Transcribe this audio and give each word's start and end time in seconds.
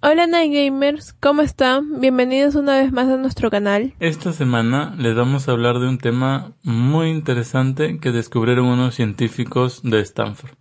Hola 0.00 0.28
Night 0.28 0.52
Gamers, 0.52 1.12
¿cómo 1.12 1.42
están? 1.42 2.00
Bienvenidos 2.00 2.54
una 2.54 2.78
vez 2.78 2.92
más 2.92 3.08
a 3.08 3.16
nuestro 3.16 3.50
canal. 3.50 3.94
Esta 3.98 4.32
semana 4.32 4.94
les 4.96 5.16
vamos 5.16 5.48
a 5.48 5.52
hablar 5.52 5.80
de 5.80 5.88
un 5.88 5.98
tema 5.98 6.52
muy 6.62 7.08
interesante 7.08 7.98
que 7.98 8.12
descubrieron 8.12 8.66
unos 8.66 8.94
científicos 8.94 9.80
de 9.82 9.98
Stanford. 10.02 10.52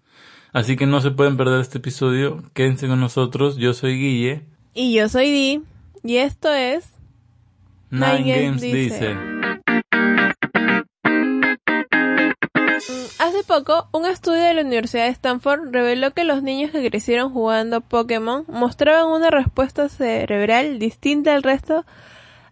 Así 0.53 0.75
que 0.75 0.87
no 0.87 1.01
se 1.01 1.11
pueden 1.11 1.37
perder 1.37 1.61
este 1.61 1.77
episodio, 1.77 2.43
quédense 2.55 2.87
con 2.87 2.99
nosotros, 2.99 3.57
yo 3.57 3.75
soy 3.75 3.99
Guille. 3.99 4.45
Y 4.73 4.95
yo 4.95 5.07
soy 5.07 5.29
Di, 5.29 5.61
y 6.03 6.17
esto 6.17 6.51
es... 6.51 6.89
Nine, 7.91 8.23
Games, 8.23 8.61
dice. 8.61 9.15
Hace 13.27 13.43
poco, 13.43 13.89
un 13.91 14.05
estudio 14.05 14.41
de 14.41 14.53
la 14.53 14.61
Universidad 14.61 15.03
de 15.03 15.09
Stanford 15.09 15.73
reveló 15.73 16.11
que 16.13 16.23
los 16.23 16.43
niños 16.43 16.71
que 16.71 16.89
crecieron 16.89 17.33
jugando 17.33 17.81
Pokémon 17.81 18.45
mostraban 18.47 19.11
una 19.11 19.29
respuesta 19.29 19.89
cerebral 19.89 20.79
distinta 20.79 21.35
al 21.35 21.43
resto 21.43 21.83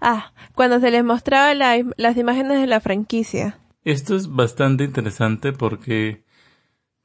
ah, 0.02 0.34
cuando 0.54 0.82
se 0.82 0.92
les 0.92 1.02
mostraba 1.06 1.54
las 1.54 2.18
imágenes 2.18 2.60
de 2.60 2.68
la 2.68 2.82
franquicia. 2.82 3.58
Esto 3.86 4.18
es 4.18 4.28
bastante 4.28 4.84
interesante 4.84 5.54
porque, 5.54 6.26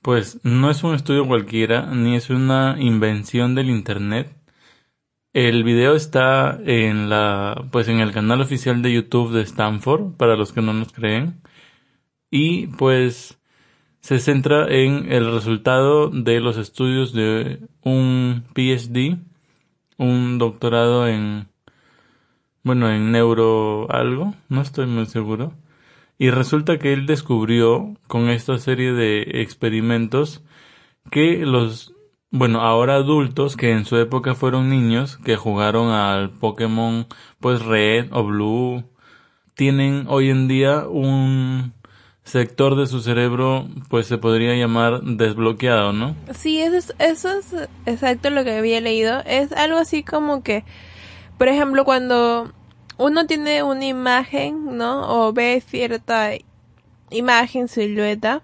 pues, 0.02 0.40
no 0.42 0.68
es 0.68 0.82
un 0.82 0.96
estudio 0.96 1.28
cualquiera, 1.28 1.86
ni 1.94 2.16
es 2.16 2.28
una 2.28 2.74
invención 2.76 3.54
del 3.54 3.70
Internet. 3.70 4.36
El 5.32 5.62
video 5.62 5.94
está 5.94 6.58
en 6.66 7.08
la, 7.08 7.68
pues, 7.70 7.86
en 7.86 8.00
el 8.00 8.10
canal 8.10 8.40
oficial 8.40 8.82
de 8.82 8.92
YouTube 8.92 9.30
de 9.30 9.42
Stanford, 9.42 10.16
para 10.16 10.34
los 10.34 10.52
que 10.52 10.60
no 10.60 10.72
nos 10.72 10.92
creen. 10.92 11.40
Y, 12.32 12.66
pues, 12.66 13.39
se 14.00 14.18
centra 14.18 14.66
en 14.68 15.12
el 15.12 15.32
resultado 15.32 16.08
de 16.10 16.40
los 16.40 16.56
estudios 16.56 17.12
de 17.12 17.60
un 17.82 18.44
PhD, 18.54 19.18
un 19.98 20.38
doctorado 20.38 21.06
en, 21.06 21.48
bueno, 22.62 22.90
en 22.90 23.12
neuro 23.12 23.90
algo, 23.90 24.34
no 24.48 24.62
estoy 24.62 24.86
muy 24.86 25.06
seguro. 25.06 25.52
Y 26.18 26.30
resulta 26.30 26.78
que 26.78 26.92
él 26.92 27.06
descubrió 27.06 27.94
con 28.06 28.28
esta 28.28 28.58
serie 28.58 28.92
de 28.92 29.22
experimentos 29.42 30.42
que 31.10 31.46
los, 31.46 31.94
bueno, 32.30 32.60
ahora 32.60 32.96
adultos 32.96 33.56
que 33.56 33.72
en 33.72 33.84
su 33.84 33.96
época 33.96 34.34
fueron 34.34 34.68
niños 34.68 35.16
que 35.18 35.36
jugaron 35.36 35.90
al 35.90 36.30
Pokémon 36.30 37.06
pues 37.38 37.62
Red 37.62 38.08
o 38.12 38.24
Blue, 38.24 38.84
tienen 39.54 40.06
hoy 40.08 40.30
en 40.30 40.48
día 40.48 40.86
un 40.88 41.74
sector 42.24 42.76
de 42.76 42.86
su 42.86 43.00
cerebro 43.00 43.66
pues 43.88 44.06
se 44.06 44.18
podría 44.18 44.54
llamar 44.54 45.02
desbloqueado, 45.02 45.92
¿no? 45.92 46.14
Sí, 46.34 46.60
eso 46.60 46.76
es, 46.76 46.94
eso 46.98 47.30
es 47.30 47.68
exacto 47.86 48.30
lo 48.30 48.44
que 48.44 48.56
había 48.56 48.80
leído. 48.80 49.20
Es 49.26 49.52
algo 49.52 49.78
así 49.78 50.02
como 50.02 50.42
que, 50.42 50.64
por 51.38 51.48
ejemplo, 51.48 51.84
cuando 51.84 52.52
uno 52.98 53.26
tiene 53.26 53.62
una 53.62 53.86
imagen, 53.86 54.76
¿no? 54.76 55.26
O 55.26 55.32
ve 55.32 55.62
cierta 55.66 56.32
imagen, 57.10 57.68
silueta, 57.68 58.42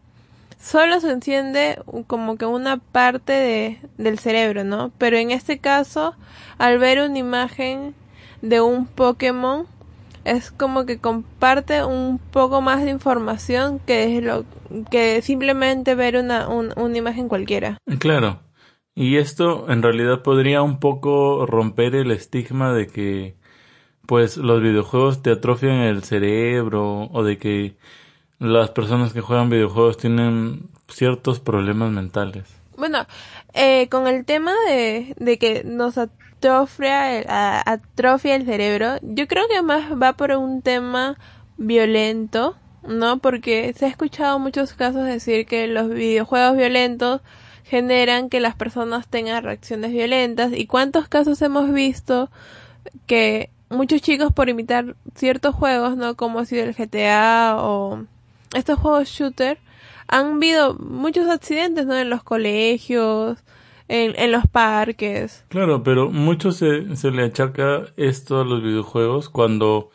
solo 0.60 1.00
se 1.00 1.10
enciende 1.10 1.78
como 2.06 2.36
que 2.36 2.46
una 2.46 2.78
parte 2.78 3.32
de, 3.32 3.80
del 3.98 4.18
cerebro, 4.18 4.64
¿no? 4.64 4.90
Pero 4.98 5.16
en 5.16 5.30
este 5.30 5.58
caso, 5.58 6.14
al 6.58 6.78
ver 6.78 7.00
una 7.00 7.18
imagen 7.18 7.94
de 8.42 8.60
un 8.60 8.86
Pokémon, 8.86 9.66
es 10.26 10.50
como 10.50 10.86
que 10.86 10.98
comparte 10.98 11.84
un 11.84 12.18
poco 12.18 12.60
más 12.60 12.82
de 12.82 12.90
información 12.90 13.78
que 13.78 14.16
es 14.16 14.24
lo 14.24 14.44
que 14.90 15.22
simplemente 15.22 15.94
ver 15.94 16.16
una, 16.16 16.48
una 16.48 16.98
imagen 16.98 17.28
cualquiera. 17.28 17.78
Claro. 17.98 18.40
Y 18.94 19.18
esto 19.18 19.70
en 19.70 19.82
realidad 19.82 20.22
podría 20.22 20.62
un 20.62 20.80
poco 20.80 21.46
romper 21.46 21.94
el 21.94 22.10
estigma 22.10 22.72
de 22.72 22.88
que 22.88 23.36
pues 24.06 24.36
los 24.36 24.62
videojuegos 24.62 25.22
te 25.22 25.30
atrofian 25.30 25.80
el 25.80 26.02
cerebro 26.02 27.08
o 27.12 27.22
de 27.22 27.38
que 27.38 27.76
las 28.38 28.70
personas 28.70 29.12
que 29.12 29.20
juegan 29.20 29.50
videojuegos 29.50 29.96
tienen 29.96 30.70
ciertos 30.88 31.40
problemas 31.40 31.90
mentales. 31.92 32.44
Bueno, 32.76 33.06
eh, 33.54 33.88
con 33.88 34.06
el 34.06 34.24
tema 34.24 34.52
de, 34.68 35.14
de 35.18 35.38
que 35.38 35.62
nos 35.64 35.98
atrofia 36.46 37.60
atrofia 37.60 38.34
el 38.34 38.44
cerebro, 38.44 38.96
yo 39.02 39.26
creo 39.28 39.46
que 39.48 39.62
más 39.62 39.92
va 40.00 40.14
por 40.14 40.32
un 40.32 40.62
tema 40.62 41.16
violento, 41.56 42.56
¿no? 42.86 43.18
Porque 43.18 43.72
se 43.76 43.86
ha 43.86 43.88
escuchado 43.88 44.38
muchos 44.38 44.74
casos 44.74 45.04
decir 45.04 45.46
que 45.46 45.66
los 45.66 45.88
videojuegos 45.88 46.56
violentos 46.56 47.20
generan 47.64 48.28
que 48.28 48.40
las 48.40 48.54
personas 48.54 49.08
tengan 49.08 49.42
reacciones 49.42 49.90
violentas 49.90 50.52
y 50.54 50.66
cuántos 50.66 51.08
casos 51.08 51.42
hemos 51.42 51.72
visto 51.72 52.30
que 53.06 53.50
muchos 53.68 54.02
chicos 54.02 54.32
por 54.32 54.48
imitar 54.48 54.96
ciertos 55.14 55.54
juegos, 55.54 55.96
¿no? 55.96 56.16
Como 56.16 56.38
ha 56.38 56.44
sido 56.46 56.64
el 56.64 56.74
GTA 56.74 57.56
o 57.58 58.04
estos 58.54 58.78
juegos 58.78 59.08
shooter, 59.08 59.58
han 60.08 60.34
habido 60.34 60.74
muchos 60.74 61.28
accidentes, 61.28 61.86
¿no? 61.86 61.96
En 61.96 62.10
los 62.10 62.22
colegios, 62.22 63.38
en, 63.88 64.18
en 64.18 64.32
los 64.32 64.46
parques. 64.46 65.44
Claro, 65.48 65.82
pero 65.82 66.10
mucho 66.10 66.52
se, 66.52 66.96
se 66.96 67.10
le 67.10 67.24
achaca 67.24 67.86
esto 67.96 68.40
a 68.40 68.44
los 68.44 68.62
videojuegos 68.62 69.28
cuando 69.28 69.90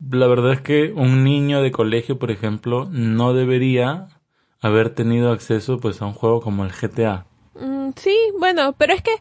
la 0.00 0.26
verdad 0.26 0.52
es 0.52 0.60
que 0.60 0.92
un 0.92 1.24
niño 1.24 1.62
de 1.62 1.72
colegio, 1.72 2.18
por 2.18 2.30
ejemplo, 2.30 2.88
no 2.90 3.34
debería 3.34 4.08
haber 4.60 4.90
tenido 4.90 5.32
acceso 5.32 5.78
pues 5.78 6.00
a 6.02 6.06
un 6.06 6.12
juego 6.12 6.40
como 6.40 6.64
el 6.64 6.72
GTA. 6.72 7.26
Mm, 7.54 7.90
sí, 7.96 8.16
bueno, 8.38 8.74
pero 8.78 8.92
es 8.92 9.02
que 9.02 9.14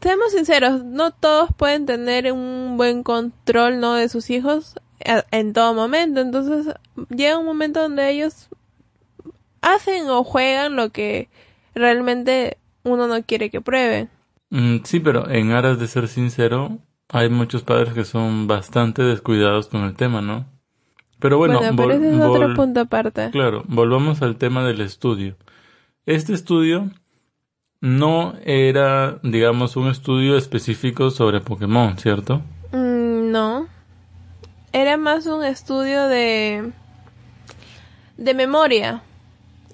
seamos 0.00 0.32
sinceros, 0.32 0.84
no 0.84 1.10
todos 1.10 1.50
pueden 1.56 1.86
tener 1.86 2.32
un 2.32 2.76
buen 2.76 3.02
control, 3.02 3.80
¿no? 3.80 3.94
de 3.94 4.08
sus 4.08 4.30
hijos 4.30 4.76
en 5.02 5.52
todo 5.54 5.72
momento, 5.74 6.20
entonces 6.20 6.74
llega 7.08 7.38
un 7.38 7.46
momento 7.46 7.80
donde 7.80 8.10
ellos 8.10 8.48
hacen 9.62 10.08
o 10.10 10.24
juegan 10.24 10.76
lo 10.76 10.90
que 10.90 11.28
realmente 11.74 12.58
uno 12.82 13.06
no 13.06 13.22
quiere 13.22 13.50
que 13.50 13.60
pruebe. 13.60 14.08
Mm, 14.50 14.78
sí, 14.84 15.00
pero 15.00 15.28
en 15.30 15.52
aras 15.52 15.78
de 15.78 15.86
ser 15.86 16.08
sincero, 16.08 16.78
hay 17.08 17.28
muchos 17.28 17.62
padres 17.62 17.94
que 17.94 18.04
son 18.04 18.46
bastante 18.46 19.02
descuidados 19.02 19.68
con 19.68 19.84
el 19.84 19.94
tema, 19.94 20.20
¿no? 20.20 20.46
Pero 21.18 21.36
bueno, 21.36 21.60
pero 21.76 21.92
ese 21.92 22.14
es 22.14 22.20
otro 22.20 22.54
punto 22.54 22.80
aparte. 22.80 23.30
Claro, 23.30 23.62
volvamos 23.68 24.22
al 24.22 24.36
tema 24.36 24.64
del 24.64 24.80
estudio. 24.80 25.36
Este 26.06 26.32
estudio 26.32 26.90
no 27.80 28.34
era, 28.44 29.18
digamos, 29.22 29.76
un 29.76 29.88
estudio 29.88 30.36
específico 30.36 31.10
sobre 31.10 31.40
Pokémon, 31.40 31.98
¿cierto? 31.98 32.42
Mm, 32.72 33.30
no. 33.30 33.68
Era 34.72 34.96
más 34.96 35.26
un 35.26 35.44
estudio 35.44 36.06
de 36.06 36.72
de 38.16 38.34
memoria. 38.34 39.02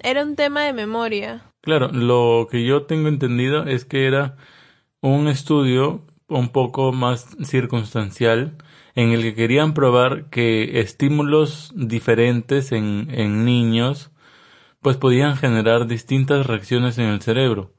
Era 0.03 0.23
un 0.23 0.35
tema 0.35 0.63
de 0.63 0.73
memoria. 0.73 1.43
Claro, 1.67 1.89
lo 1.91 2.47
que 2.49 2.63
yo 2.63 2.83
tengo 2.83 3.09
entendido 3.09 3.65
es 3.65 3.83
que 3.83 4.07
era 4.07 4.37
un 5.01 5.27
estudio 5.27 6.05
un 6.29 6.49
poco 6.53 6.93
más 6.93 7.35
circunstancial 7.43 8.55
en 8.95 9.11
el 9.11 9.21
que 9.21 9.35
querían 9.35 9.73
probar 9.73 10.29
que 10.29 10.79
estímulos 10.79 11.73
diferentes 11.75 12.71
en, 12.71 13.09
en 13.11 13.43
niños 13.43 14.11
pues 14.81 14.95
podían 14.95 15.35
generar 15.35 15.87
distintas 15.87 16.47
reacciones 16.47 16.99
en 16.99 17.07
el 17.07 17.21
cerebro. 17.21 17.73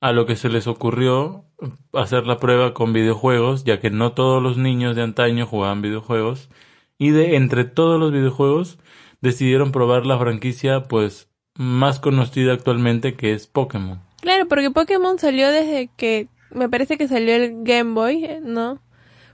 A 0.00 0.12
lo 0.12 0.24
que 0.26 0.36
se 0.36 0.48
les 0.48 0.68
ocurrió 0.68 1.44
hacer 1.92 2.24
la 2.24 2.38
prueba 2.38 2.72
con 2.72 2.92
videojuegos, 2.92 3.64
ya 3.64 3.80
que 3.80 3.90
no 3.90 4.12
todos 4.12 4.40
los 4.40 4.58
niños 4.58 4.94
de 4.94 5.02
antaño 5.02 5.44
jugaban 5.44 5.82
videojuegos, 5.82 6.50
y 6.98 7.10
de 7.10 7.34
entre 7.34 7.64
todos 7.64 7.98
los 7.98 8.12
videojuegos 8.12 8.78
decidieron 9.20 9.72
probar 9.72 10.06
la 10.06 10.18
franquicia 10.20 10.84
pues 10.84 11.27
más 11.58 12.00
conocida 12.00 12.54
actualmente 12.54 13.14
que 13.14 13.34
es 13.34 13.46
Pokémon. 13.46 14.00
Claro, 14.22 14.48
porque 14.48 14.70
Pokémon 14.70 15.18
salió 15.18 15.50
desde 15.50 15.90
que 15.96 16.28
me 16.50 16.68
parece 16.68 16.96
que 16.96 17.08
salió 17.08 17.34
el 17.34 17.62
Game 17.64 17.92
Boy, 17.92 18.40
¿no? 18.42 18.80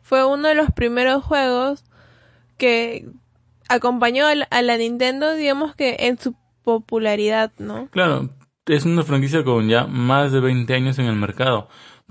Fue 0.02 0.26
uno 0.26 0.48
de 0.48 0.54
los 0.54 0.72
primeros 0.72 1.22
juegos 1.22 1.84
que 2.58 3.06
acompañó 3.68 4.26
a 4.26 4.62
la 4.62 4.76
Nintendo, 4.76 5.34
digamos 5.34 5.76
que 5.76 5.96
en 6.00 6.18
su 6.18 6.34
popularidad, 6.64 7.52
¿no? 7.58 7.88
Claro, 7.90 8.30
es 8.66 8.84
una 8.84 9.02
franquicia 9.02 9.44
con 9.44 9.68
ya 9.68 9.86
más 9.86 10.32
de 10.32 10.40
20 10.40 10.74
años 10.74 10.98
en 10.98 11.06
el 11.06 11.16
mercado, 11.16 11.68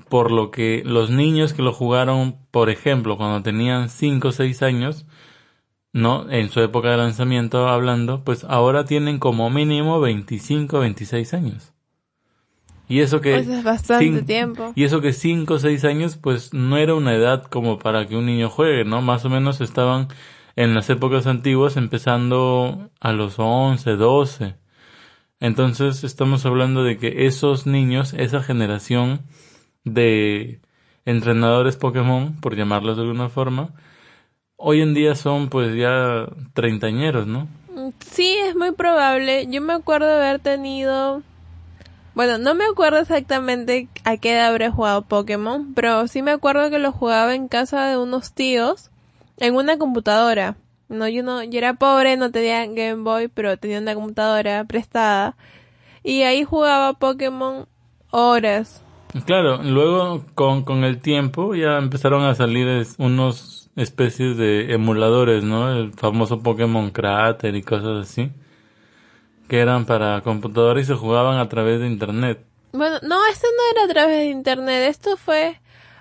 por 0.10 0.32
lo 0.32 0.52
que 0.52 0.84
los 0.86 1.10
niños 1.10 1.54
que 1.54 1.62
lo 1.62 1.74
jugaron, 1.74 2.38
por 2.52 2.70
ejemplo, 2.70 3.18
cuando 3.18 3.42
tenían 3.42 3.90
5 3.90 4.28
o 4.28 4.32
6 4.32 4.64
años, 4.64 5.06
¿no? 5.94 6.30
En 6.30 6.50
su 6.50 6.60
época 6.60 6.90
de 6.90 6.98
lanzamiento 6.98 7.70
hablando, 7.70 8.24
pues 8.24 8.44
ahora 8.44 8.84
tienen 8.84 9.20
como 9.20 9.50
mínimo 9.50 10.02
25, 10.02 10.80
26 10.80 11.34
años. 11.36 11.74
Y 12.90 13.00
eso 13.00 13.22
que... 13.22 13.36
Pues 13.36 13.48
es 13.48 13.64
bastante 13.64 14.24
tiempo. 14.24 14.74
Y 14.76 14.84
eso 14.84 15.00
que 15.00 15.14
5 15.14 15.54
o 15.54 15.60
6 15.60 15.86
años, 15.86 16.18
pues 16.18 16.54
no 16.54 16.78
era 16.78 16.96
una 16.96 17.14
edad 17.14 17.44
como 17.44 17.80
para 17.80 18.08
que 18.08 18.18
un 18.18 18.26
niño 18.26 18.50
juegue, 18.50 18.84
¿no? 18.84 19.02
Más 19.02 19.24
o 19.24 19.30
menos 19.30 19.62
estaban 19.62 20.10
en 20.56 20.74
las 20.74 20.90
épocas 20.90 21.26
antiguas 21.28 21.78
empezando 21.78 22.90
a 23.00 23.14
los 23.14 23.36
11, 23.38 23.92
12. 23.92 24.56
Entonces 25.40 26.04
estamos 26.04 26.46
hablando 26.46 26.84
de 26.84 26.98
que 26.98 27.26
esos 27.26 27.66
niños, 27.66 28.14
esa 28.14 28.42
generación 28.42 29.22
de 29.84 30.62
entrenadores 31.06 31.78
Pokémon, 31.78 32.36
por 32.40 32.56
llamarlos 32.56 32.98
de 32.98 33.04
alguna 33.04 33.30
forma, 33.30 33.74
hoy 34.66 34.82
en 34.82 34.94
día 34.94 35.14
son 35.16 35.50
pues 35.50 35.76
ya 35.76 36.26
treintañeros, 36.54 37.28
¿no? 37.28 37.48
Sí, 38.00 38.38
es 38.48 38.56
muy 38.56 38.72
probable. 38.72 39.46
Yo 39.48 39.62
me 39.62 39.74
acuerdo 39.74 40.08
de 40.08 40.16
haber 40.16 40.40
tenido... 40.40 41.22
Bueno, 42.16 42.38
no 42.38 42.54
me 42.54 42.64
acuerdo 42.66 43.00
exactamente 43.00 43.90
a 44.06 44.18
qué 44.18 44.34
edad 44.34 44.48
habré 44.48 44.70
jugado 44.70 45.02
Pokémon, 45.02 45.74
pero 45.74 46.08
sí 46.08 46.22
me 46.22 46.32
acuerdo 46.32 46.70
que 46.70 46.80
lo 46.80 46.92
jugaba 46.92 47.36
en 47.36 47.48
casa 47.48 47.88
de 47.88 47.98
unos 47.98 48.34
tíos 48.34 48.90
en 49.38 49.56
una 49.56 49.78
computadora. 49.78 50.56
No, 50.90 51.08
yo 51.08 51.24
no, 51.24 51.44
yo 51.44 51.58
era 51.58 51.74
pobre, 51.74 52.16
no 52.16 52.32
tenía 52.32 52.66
Game 52.68 53.04
Boy, 53.04 53.28
pero 53.28 53.58
tenía 53.58 53.80
una 53.80 53.96
computadora 53.96 54.64
prestada. 54.64 55.36
Y 56.04 56.22
ahí 56.22 56.44
jugaba 56.44 56.94
Pokémon 56.94 57.68
horas. 58.12 58.82
Claro, 59.26 59.62
luego 59.64 60.24
con, 60.36 60.64
con 60.64 60.84
el 60.84 61.00
tiempo 61.02 61.56
ya 61.56 61.80
empezaron 61.80 62.24
a 62.24 62.36
salir 62.36 62.88
unos 63.00 63.63
especies 63.76 64.38
de 64.38 64.74
emuladores, 64.74 65.44
¿no? 65.44 65.72
El 65.72 65.94
famoso 65.94 66.42
Pokémon 66.42 66.92
Crater 66.92 67.56
y 67.56 67.64
cosas 67.64 68.08
así, 68.10 68.32
que 69.48 69.60
eran 69.60 69.86
para 69.86 70.22
computadora 70.22 70.80
y 70.80 70.86
se 70.86 70.96
jugaban 70.96 71.38
a 71.38 71.50
través 71.50 71.80
de 71.80 71.88
internet. 71.88 72.46
Bueno, 72.72 72.98
no, 73.04 73.26
este 73.28 73.48
no 73.48 73.80
era 73.80 73.86
a 73.86 73.94
través 73.94 74.18
de 74.18 74.26
internet, 74.26 74.90
esto 74.90 75.18
fue 75.18 75.60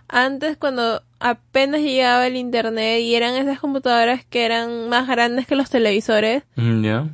antes 0.09 0.57
cuando 0.57 1.03
apenas 1.21 1.81
llegaba 1.81 2.27
el 2.27 2.37
internet 2.37 3.01
y 3.01 3.15
eran 3.15 3.35
esas 3.35 3.61
computadoras 3.61 4.25
que 4.25 4.45
eran 4.45 4.89
más 4.89 5.09
grandes 5.09 5.47
que 5.47 5.57
los 5.57 5.71
televisores. 5.71 6.45
Mm, 6.57 6.83
ya 6.83 7.07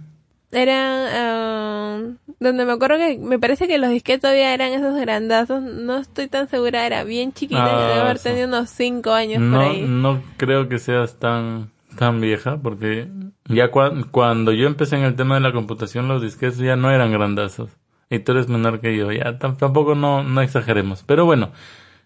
eran 0.50 1.06
ah, 1.12 2.00
donde 2.40 2.64
me 2.64 2.72
acuerdo 2.72 2.96
que 2.96 3.18
me 3.18 3.38
parece 3.38 3.66
que 3.66 3.78
los 3.78 3.90
disquetes 3.90 4.22
todavía 4.22 4.54
eran 4.54 4.72
esos 4.72 4.98
grandazos. 4.98 5.62
No 5.62 5.98
estoy 5.98 6.28
tan 6.28 6.48
segura 6.48 6.86
era 6.86 7.04
bien 7.04 7.32
chiquita 7.32 7.64
debe 7.64 8.00
haber 8.00 8.16
ah, 8.16 8.22
tenido 8.22 8.48
unos 8.48 8.70
5 8.70 9.10
años 9.12 9.40
no, 9.40 9.58
por 9.58 9.66
ahí. 9.66 9.84
no 9.86 10.22
creo 10.36 10.68
que 10.68 10.78
seas 10.78 11.18
tan 11.18 11.70
tan 11.96 12.20
vieja 12.20 12.56
porque 12.56 13.08
ya 13.46 13.70
cuando 13.70 14.52
yo 14.52 14.66
empecé 14.66 14.96
en 14.96 15.02
el 15.02 15.16
tema 15.16 15.34
de 15.34 15.40
la 15.40 15.52
computación 15.52 16.08
los 16.08 16.22
disquetes 16.22 16.58
ya 16.58 16.76
no 16.76 16.90
eran 16.90 17.12
grandazos. 17.12 17.70
Y 18.10 18.20
tú 18.20 18.32
eres 18.32 18.48
menor 18.48 18.80
que 18.80 18.96
yo 18.96 19.12
ya 19.12 19.38
tampoco 19.38 19.94
no 19.94 20.22
no 20.22 20.40
exageremos. 20.40 21.02
Pero 21.06 21.24
bueno 21.26 21.52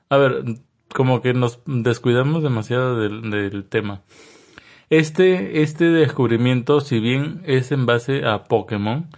a 0.08 0.16
ver 0.16 0.44
como 0.92 1.22
que 1.22 1.32
nos 1.32 1.60
descuidamos 1.64 2.42
demasiado 2.42 2.98
del, 3.00 3.30
del 3.30 3.64
tema 3.64 4.02
este, 4.92 5.62
este 5.62 5.86
descubrimiento, 5.86 6.82
si 6.82 7.00
bien 7.00 7.40
es 7.46 7.72
en 7.72 7.86
base 7.86 8.26
a 8.26 8.44
Pokémon, 8.44 9.08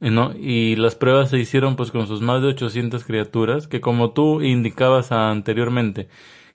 ¿no? 0.00 0.32
Y 0.36 0.74
las 0.74 0.96
pruebas 0.96 1.30
se 1.30 1.38
hicieron 1.38 1.76
pues 1.76 1.92
con 1.92 2.08
sus 2.08 2.22
más 2.22 2.42
de 2.42 2.48
800 2.48 3.04
criaturas, 3.04 3.68
que 3.68 3.80
como 3.80 4.10
tú 4.10 4.42
indicabas 4.42 5.12
anteriormente, 5.12 6.08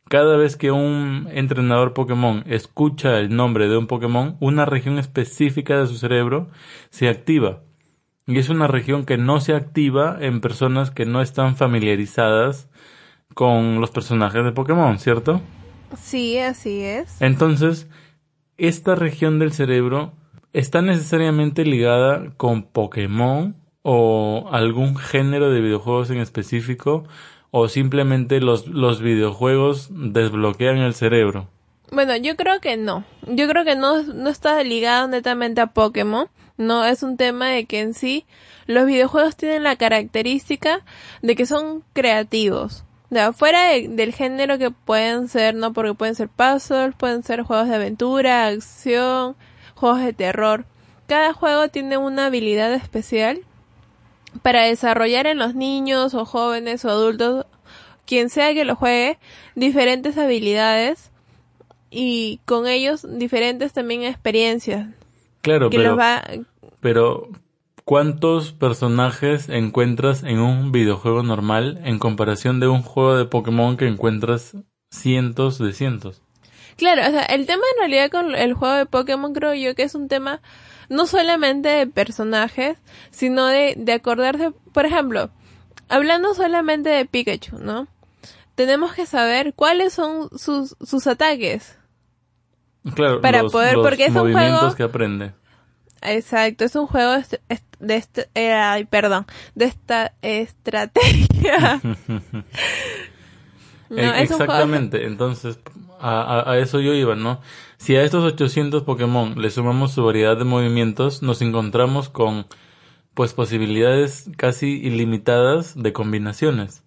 cada 0.10 0.36
vez 0.36 0.58
que 0.58 0.72
un 0.72 1.30
entrenador 1.32 1.94
Pokémon 1.94 2.44
escucha 2.46 3.20
el 3.20 3.34
nombre 3.34 3.70
de 3.70 3.78
un 3.78 3.88
Pokémon, 3.88 4.36
una 4.42 4.66
región 4.66 5.00
específica 5.00 5.80
de 5.80 5.88
su 5.88 5.96
cerebro 5.96 6.50
se 6.90 7.08
activa. 7.08 7.62
Y 8.26 8.38
es 8.38 8.50
una 8.50 8.68
región 8.68 9.06
que 9.06 9.18
no 9.18 9.40
se 9.40 9.54
activa 9.54 10.18
en 10.20 10.42
personas 10.42 10.92
que 10.92 11.06
no 11.06 11.22
están 11.22 11.56
familiarizadas 11.56 12.68
con 13.34 13.80
los 13.80 13.92
personajes 13.92 14.44
de 14.44 14.52
Pokémon, 14.52 15.00
¿cierto? 15.00 15.40
Sí, 15.98 16.38
así 16.38 16.82
es. 16.82 17.22
Entonces, 17.22 17.88
esta 18.58 18.96
región 18.96 19.40
del 19.40 19.52
cerebro 19.52 20.14
está 20.54 20.82
necesariamente 20.82 21.66
ligada 21.66 22.34
con 22.38 22.64
Pokémon 22.64 23.56
o 23.84 24.50
algún 24.52 24.98
género 24.98 25.52
de 25.52 25.62
videojuegos 25.62 26.10
en 26.10 26.20
específico 26.20 27.04
o 27.52 27.68
simplemente 27.70 28.42
los, 28.42 28.68
los 28.68 29.02
videojuegos 29.02 29.90
desbloquean 29.92 30.78
el 30.78 30.94
cerebro? 30.94 31.48
Bueno, 31.92 32.18
yo 32.18 32.36
creo 32.36 32.60
que 32.60 32.76
no. 32.76 33.06
Yo 33.28 33.48
creo 33.48 33.64
que 33.64 33.76
no, 33.76 34.04
no 34.04 34.30
está 34.30 34.62
ligado 34.64 35.08
netamente 35.08 35.62
a 35.62 35.68
Pokémon. 35.68 36.28
No, 36.58 36.84
es 36.86 37.04
un 37.04 37.18
tema 37.18 37.50
de 37.50 37.66
que 37.66 37.80
en 37.80 37.94
sí 37.94 38.26
los 38.66 38.86
videojuegos 38.86 39.38
tienen 39.38 39.64
la 39.64 39.78
característica 39.78 40.84
de 41.22 41.36
que 41.36 41.46
son 41.46 41.84
creativos 41.94 42.84
fuera 43.34 43.70
del 43.70 44.14
género 44.14 44.58
que 44.58 44.72
pueden 44.72 45.30
ser, 45.30 45.56
¿no? 45.56 45.74
Porque 45.74 45.94
pueden 45.94 46.16
ser 46.16 46.30
puzzles, 46.30 46.96
pueden 46.96 47.24
ser 47.24 47.44
juegos 47.44 47.70
de 47.70 47.76
aventura, 47.76 48.48
acción, 48.48 49.36
juegos 49.76 50.02
de 50.02 50.14
terror. 50.14 50.66
Cada 51.08 51.34
juego 51.34 51.70
tiene 51.70 51.98
una 51.98 52.26
habilidad 52.26 52.74
especial 52.74 53.42
para 54.42 54.64
desarrollar 54.64 55.26
en 55.28 55.38
los 55.38 55.56
niños 55.56 56.14
o 56.14 56.26
jóvenes 56.26 56.84
o 56.86 56.90
adultos, 56.90 57.46
quien 58.06 58.30
sea 58.30 58.54
que 58.54 58.66
lo 58.66 58.76
juegue, 58.76 59.18
diferentes 59.56 60.18
habilidades 60.18 61.12
y 61.90 62.42
con 62.46 62.68
ellos 62.68 63.06
diferentes 63.18 63.74
también 63.74 64.04
experiencias. 64.04 64.88
Claro, 65.42 65.70
pero, 65.70 65.98
pero 66.82 67.30
¿Cuántos 67.88 68.52
personajes 68.52 69.48
encuentras 69.48 70.24
en 70.24 70.40
un 70.40 70.74
videojuego 70.74 71.24
normal 71.24 71.80
en 71.86 72.00
comparación 72.00 72.60
de 72.60 72.68
un 72.68 72.82
juego 72.82 73.16
de 73.16 73.24
Pokémon 73.24 73.78
que 73.78 73.88
encuentras 73.88 74.58
cientos 74.92 75.58
de 75.58 75.72
cientos? 75.72 76.22
Claro, 76.76 77.04
o 77.08 77.12
sea, 77.12 77.24
el 77.24 77.46
tema 77.46 77.64
en 77.76 77.80
realidad 77.80 78.12
con 78.12 78.36
el 78.36 78.56
juego 78.56 78.76
de 78.76 78.88
Pokémon 78.88 79.32
creo 79.34 79.54
yo 79.54 79.74
que 79.74 79.84
es 79.84 79.96
un 79.96 80.10
tema 80.10 80.42
no 80.90 81.08
solamente 81.08 81.70
de 81.70 81.88
personajes, 81.88 82.78
sino 83.10 83.46
de, 83.46 83.76
de 83.78 83.94
acordarse, 83.94 84.52
por 84.74 84.86
ejemplo, 84.86 85.30
hablando 85.88 86.34
solamente 86.34 86.90
de 86.90 87.06
Pikachu, 87.06 87.58
¿no? 87.58 87.88
Tenemos 88.56 88.92
que 88.96 89.06
saber 89.06 89.54
cuáles 89.54 89.94
son 89.94 90.28
sus, 90.38 90.76
sus 90.82 91.08
ataques. 91.08 91.80
Claro, 92.96 93.22
para 93.22 93.46
poder, 93.46 93.76
porque 93.76 94.08
es 94.08 94.14
un 94.14 94.34
juego 94.34 94.76
que 94.76 94.84
aprende. 94.84 95.32
Exacto, 96.02 96.66
es 96.66 96.76
un 96.76 96.88
juego 96.88 97.14
de 97.80 97.96
este, 97.96 98.30
eh, 98.36 98.54
ay, 98.54 98.86
perdón, 98.86 99.26
de 99.56 99.66
esta 99.66 100.14
estrategia. 100.22 101.82
Exactamente, 103.90 105.06
entonces 105.06 105.60
a, 106.00 106.52
a, 106.52 106.60
eso 106.60 106.80
yo 106.80 106.94
iba, 106.94 107.16
¿no? 107.16 107.42
Si 107.78 107.96
a 107.96 108.04
estos 108.04 108.24
800 108.24 108.84
Pokémon 108.84 109.42
le 109.42 109.50
sumamos 109.50 109.94
su 109.94 110.04
variedad 110.04 110.38
de 110.38 110.44
movimientos, 110.44 111.22
nos 111.22 111.42
encontramos 111.42 112.10
con 112.10 112.48
pues 113.14 113.34
posibilidades 113.34 114.30
casi 114.38 114.68
ilimitadas 114.68 115.82
de 115.82 115.94
combinaciones. 115.94 116.84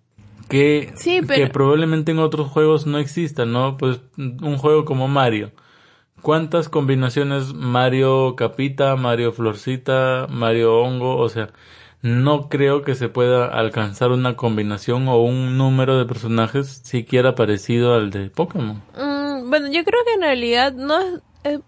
Que, 0.49 0.93
que 1.05 1.47
probablemente 1.47 2.11
en 2.11 2.19
otros 2.19 2.49
juegos 2.49 2.85
no 2.85 2.99
existan, 2.99 3.53
¿no? 3.53 3.77
Pues 3.77 4.01
un 4.17 4.59
juego 4.59 4.85
como 4.85 5.07
Mario 5.07 5.53
¿Cuántas 6.23 6.69
combinaciones 6.69 7.55
Mario 7.55 8.37
Capita, 8.37 8.97
Mario 8.97 9.33
Florcita, 9.33 10.27
Mario 10.29 10.81
Hongo? 10.81 11.17
O 11.17 11.29
sea, 11.29 11.49
no 12.03 12.49
creo 12.49 12.83
que 12.83 12.95
se 12.95 13.09
pueda 13.09 13.47
alcanzar 13.47 14.11
una 14.11 14.37
combinación 14.37 15.09
o 15.09 15.19
un 15.23 15.59
número 15.59 15.99
de 15.99 16.07
personajes 16.07 16.81
siquiera 16.85 17.35
parecido 17.35 17.95
al 17.95 18.11
de 18.11 18.31
Pokémon. 18.31 18.83
Mm, 18.97 19.51
bueno, 19.51 19.69
yo 19.69 19.85
creo 19.85 20.01
que 20.05 20.15
en 20.15 20.23
realidad 20.23 20.73
no 20.73 21.01
es... 21.45 21.61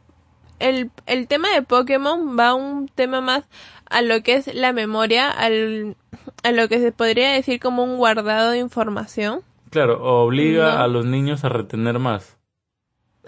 el, 0.58 0.90
el 1.06 1.28
tema 1.28 1.48
de 1.54 1.62
Pokémon 1.62 2.38
va 2.38 2.54
un 2.54 2.88
tema 2.88 3.20
más 3.20 3.44
a 3.90 4.00
lo 4.00 4.22
que 4.22 4.34
es 4.34 4.54
la 4.54 4.72
memoria, 4.72 5.30
al, 5.30 5.96
a 6.42 6.52
lo 6.52 6.68
que 6.68 6.78
se 6.78 6.92
podría 6.92 7.32
decir 7.32 7.60
como 7.60 7.84
un 7.84 7.98
guardado 7.98 8.50
de 8.50 8.58
información. 8.58 9.40
Claro, 9.70 10.02
obliga 10.02 10.82
a 10.82 10.88
los 10.88 11.04
niños 11.06 11.44
a 11.44 11.48
retener 11.48 11.98
más. 11.98 12.38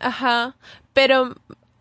Ajá, 0.01 0.57
pero 0.93 1.35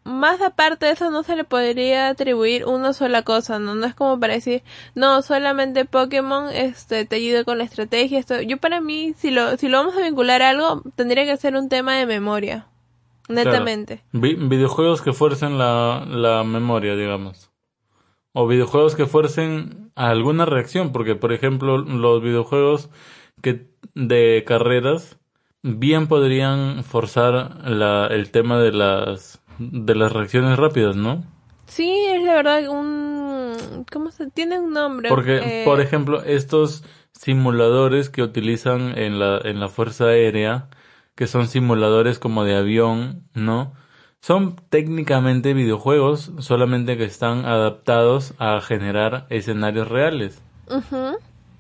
más 0.04 0.42
aparte 0.42 0.86
de 0.86 0.92
eso 0.92 1.10
no 1.12 1.24
se 1.24 1.36
le 1.36 1.44
podría 1.44 2.10
atribuir 2.10 2.66
una 2.66 2.94
sola 2.94 3.24
cosa, 3.24 3.60
¿no? 3.60 3.76
No 3.76 3.86
es 3.86 3.96
como 3.96 4.20
para 4.20 4.34
decir, 4.34 4.64
no, 4.96 5.22
solamente 5.22 5.86
Pokémon 5.86 6.50
este, 6.52 7.06
te 7.06 7.16
ayuda 7.16 7.44
con 7.44 7.58
la 7.58 7.64
estrategia. 7.64 8.20
Esto. 8.20 8.42
Yo 8.42 8.58
para 8.58 8.82
mí, 8.82 9.14
si 9.18 9.32
lo, 9.32 9.58
si 9.58 9.70
lo 9.70 9.78
vamos 9.78 9.96
a 9.96 10.02
vincular 10.02 10.42
a 10.42 10.50
algo, 10.50 10.84
tendría 10.96 11.26
que 11.26 11.38
ser 11.38 11.56
un 11.56 11.70
tema 11.70 11.96
de 11.96 12.06
memoria. 12.06 12.68
Netamente. 13.30 14.04
videojuegos 14.12 15.02
que 15.02 15.14
fuercen 15.14 15.58
la, 15.58 16.06
la 16.06 16.44
memoria, 16.44 16.96
digamos. 16.96 17.52
O 18.34 18.48
videojuegos 18.48 18.96
que 18.96 19.06
fuercen 19.06 19.92
alguna 19.96 20.46
reacción, 20.46 20.92
porque 20.92 21.16
por 21.16 21.32
ejemplo 21.32 21.78
los 21.78 22.22
videojuegos 22.22 22.90
que 23.42 23.68
de 23.96 24.44
carreras 24.46 25.18
bien 25.64 26.08
podrían 26.08 26.84
forzar 26.84 27.66
la, 27.66 28.08
el 28.08 28.30
tema 28.30 28.60
de 28.60 28.74
las 28.74 29.42
de 29.58 29.96
las 29.96 30.12
reacciones 30.12 30.58
rápidas, 30.60 30.96
¿no? 30.96 31.24
Sí, 31.66 31.90
es 32.12 32.22
la 32.24 32.34
verdad 32.34 32.68
un 32.68 33.86
¿cómo 33.92 34.12
se 34.12 34.30
tiene 34.30 34.60
un 34.60 34.74
nombre? 34.74 35.10
Porque 35.10 35.62
eh, 35.62 35.66
por 35.66 35.80
ejemplo, 35.80 36.22
estos 36.24 36.84
simuladores 37.14 38.10
que 38.10 38.22
utilizan 38.22 38.98
en 38.98 39.20
la 39.20 39.40
en 39.44 39.60
la 39.60 39.70
Fuerza 39.70 40.06
Aérea, 40.06 40.68
que 41.16 41.28
son 41.28 41.48
simuladores 41.48 42.20
como 42.20 42.44
de 42.44 42.56
avión, 42.56 43.24
¿no? 43.34 43.74
Son 44.20 44.56
técnicamente 44.70 45.54
videojuegos, 45.54 46.32
solamente 46.40 46.98
que 46.98 47.04
están 47.04 47.46
adaptados 47.46 48.34
a 48.40 48.62
generar 48.62 49.28
escenarios 49.30 49.90
reales. 49.90 50.42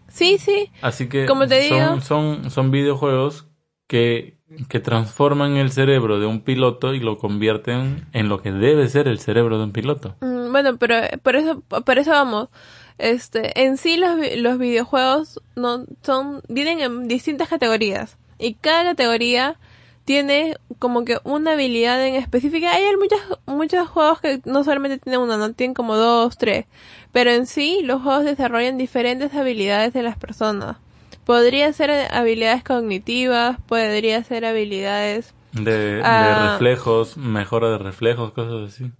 Sí, 0.08 0.38
sí. 0.38 0.72
Así 0.82 1.10
que 1.10 1.26
como 1.26 1.46
te 1.46 1.60
digo, 1.60 1.78
son, 1.78 2.02
son, 2.02 2.52
son 2.52 2.72
videojuegos 2.72 3.48
que, 3.94 4.80
transforman 4.82 5.56
el 5.56 5.72
cerebro 5.72 6.20
de 6.20 6.26
un 6.26 6.42
piloto 6.42 6.96
y 6.96 7.00
lo 7.00 7.20
convierten 7.20 8.08
en 8.12 8.28
lo 8.28 8.42
que 8.42 8.52
debe 8.52 8.90
ser 8.90 9.08
el 9.08 9.20
cerebro 9.20 9.60
de 9.60 9.66
un 9.66 9.72
piloto. 9.72 10.16
Mm, 10.22 10.52
bueno, 10.52 10.78
pero 10.78 10.96
por 11.22 11.36
eso, 11.36 11.62
por 11.62 12.00
eso 12.00 12.10
vamos. 12.10 12.50
Este, 12.98 13.64
en 13.64 13.78
sí 13.78 13.98
los, 13.98 14.18
los 14.38 14.58
videojuegos 14.58 15.42
no 15.56 15.86
son, 16.02 16.42
vienen 16.50 16.80
en 16.80 17.08
distintas 17.08 17.50
categorías. 17.50 18.18
Y 18.40 18.56
cada 18.56 18.84
categoría 18.84 19.58
tiene 20.06 20.58
como 20.80 21.06
que 21.06 21.20
una 21.24 21.52
habilidad 21.52 22.04
en 22.06 22.16
específica. 22.16 22.74
Hay 22.74 22.84
muchos, 22.98 23.20
muchos 23.46 23.88
juegos 23.88 24.22
que 24.22 24.42
no 24.46 24.64
solamente 24.64 24.98
tienen 24.98 25.22
una, 25.22 25.38
no 25.38 25.54
tienen 25.54 25.76
como 25.76 25.96
dos, 25.96 26.38
tres. 26.38 26.66
Pero 27.12 27.30
en 27.30 27.46
sí, 27.46 27.82
los 27.84 28.02
juegos 28.02 28.26
desarrollan 28.26 28.78
diferentes 28.78 29.34
habilidades 29.36 29.94
de 29.94 30.02
las 30.02 30.18
personas. 30.18 30.78
Podría 31.26 31.72
ser 31.74 31.92
habilidades 32.12 32.64
cognitivas, 32.64 33.58
podría 33.68 34.24
ser 34.24 34.46
habilidades... 34.46 35.34
De, 35.54 36.02
ah, 36.04 36.54
reflejos, 36.54 37.16
mejora 37.16 37.70
de 37.70 37.78
reflejos, 37.78 38.34
cosas 38.34 38.74
así. 38.74 38.92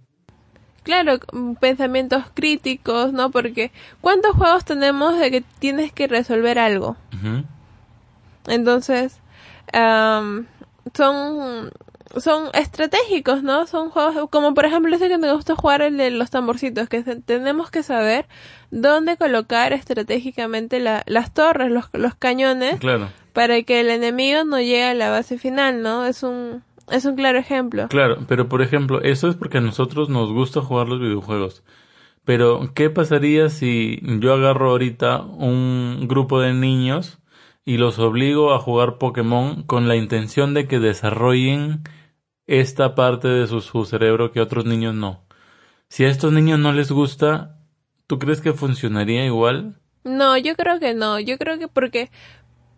Claro, 0.84 1.18
pensamientos 1.60 2.24
críticos, 2.34 3.12
¿no? 3.12 3.30
Porque 3.30 3.72
¿cuántos 4.00 4.36
juegos 4.36 4.64
tenemos 4.64 5.18
de 5.18 5.30
que 5.30 5.40
tienes 5.58 5.92
que 5.92 6.06
resolver 6.06 6.58
algo? 6.58 6.96
Entonces, 8.46 9.18
son 10.94 11.70
son 12.18 12.48
estratégicos, 12.54 13.42
¿no? 13.42 13.66
Son 13.66 13.90
juegos 13.90 14.28
como 14.30 14.54
por 14.54 14.66
ejemplo 14.66 14.94
ese 14.94 15.08
que 15.08 15.18
me 15.18 15.32
gusta 15.32 15.54
jugar 15.56 15.82
el 15.82 15.96
de 15.96 16.10
los 16.10 16.30
tamborcitos, 16.30 16.88
que 16.88 17.02
tenemos 17.02 17.70
que 17.70 17.82
saber 17.82 18.26
dónde 18.70 19.16
colocar 19.16 19.72
estratégicamente 19.72 20.80
las 20.80 21.34
torres, 21.34 21.70
los, 21.70 21.86
los 21.92 22.14
cañones, 22.14 22.78
claro. 22.80 23.08
para 23.32 23.62
que 23.62 23.80
el 23.80 23.90
enemigo 23.90 24.44
no 24.44 24.58
llegue 24.58 24.84
a 24.84 24.94
la 24.94 25.10
base 25.10 25.38
final, 25.38 25.82
¿no? 25.82 26.06
Es 26.06 26.22
un 26.22 26.62
es 26.90 27.04
un 27.04 27.16
claro 27.16 27.38
ejemplo. 27.38 27.88
Claro, 27.88 28.18
pero 28.28 28.48
por 28.48 28.62
ejemplo, 28.62 29.00
eso 29.02 29.28
es 29.28 29.36
porque 29.36 29.58
a 29.58 29.62
nosotros 29.62 30.08
nos 30.08 30.32
gusta 30.32 30.60
jugar 30.60 30.88
los 30.88 31.00
videojuegos. 31.00 31.62
Pero, 32.24 32.70
¿qué 32.74 32.90
pasaría 32.90 33.50
si 33.50 34.00
yo 34.02 34.32
agarro 34.32 34.70
ahorita 34.70 35.22
un 35.22 36.06
grupo 36.08 36.40
de 36.40 36.54
niños 36.54 37.18
y 37.66 37.76
los 37.76 37.98
obligo 37.98 38.54
a 38.54 38.58
jugar 38.58 38.98
Pokémon 38.98 39.62
con 39.62 39.88
la 39.88 39.96
intención 39.96 40.54
de 40.54 40.66
que 40.66 40.78
desarrollen 40.78 41.82
esta 42.46 42.94
parte 42.94 43.28
de 43.28 43.46
su, 43.46 43.84
cerebro 43.84 44.32
que 44.32 44.40
otros 44.40 44.64
niños 44.64 44.94
no. 44.94 45.22
Si 45.88 46.04
a 46.04 46.08
estos 46.08 46.32
niños 46.32 46.58
no 46.58 46.72
les 46.72 46.90
gusta, 46.90 47.58
¿tú 48.06 48.18
crees 48.18 48.40
que 48.40 48.52
funcionaría 48.52 49.24
igual? 49.24 49.76
No, 50.02 50.36
yo 50.36 50.54
creo 50.54 50.80
que 50.80 50.94
no. 50.94 51.20
Yo 51.20 51.38
creo 51.38 51.58
que 51.58 51.68
porque 51.68 52.10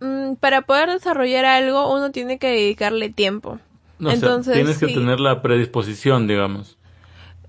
mm, 0.00 0.34
para 0.34 0.62
poder 0.62 0.90
desarrollar 0.90 1.44
algo 1.44 1.92
uno 1.92 2.10
tiene 2.10 2.38
que 2.38 2.48
dedicarle 2.48 3.10
tiempo. 3.10 3.58
Entonces, 3.98 4.54
tienes 4.54 4.78
que 4.78 4.88
tener 4.88 5.20
la 5.20 5.40
predisposición, 5.40 6.26
digamos. 6.26 6.76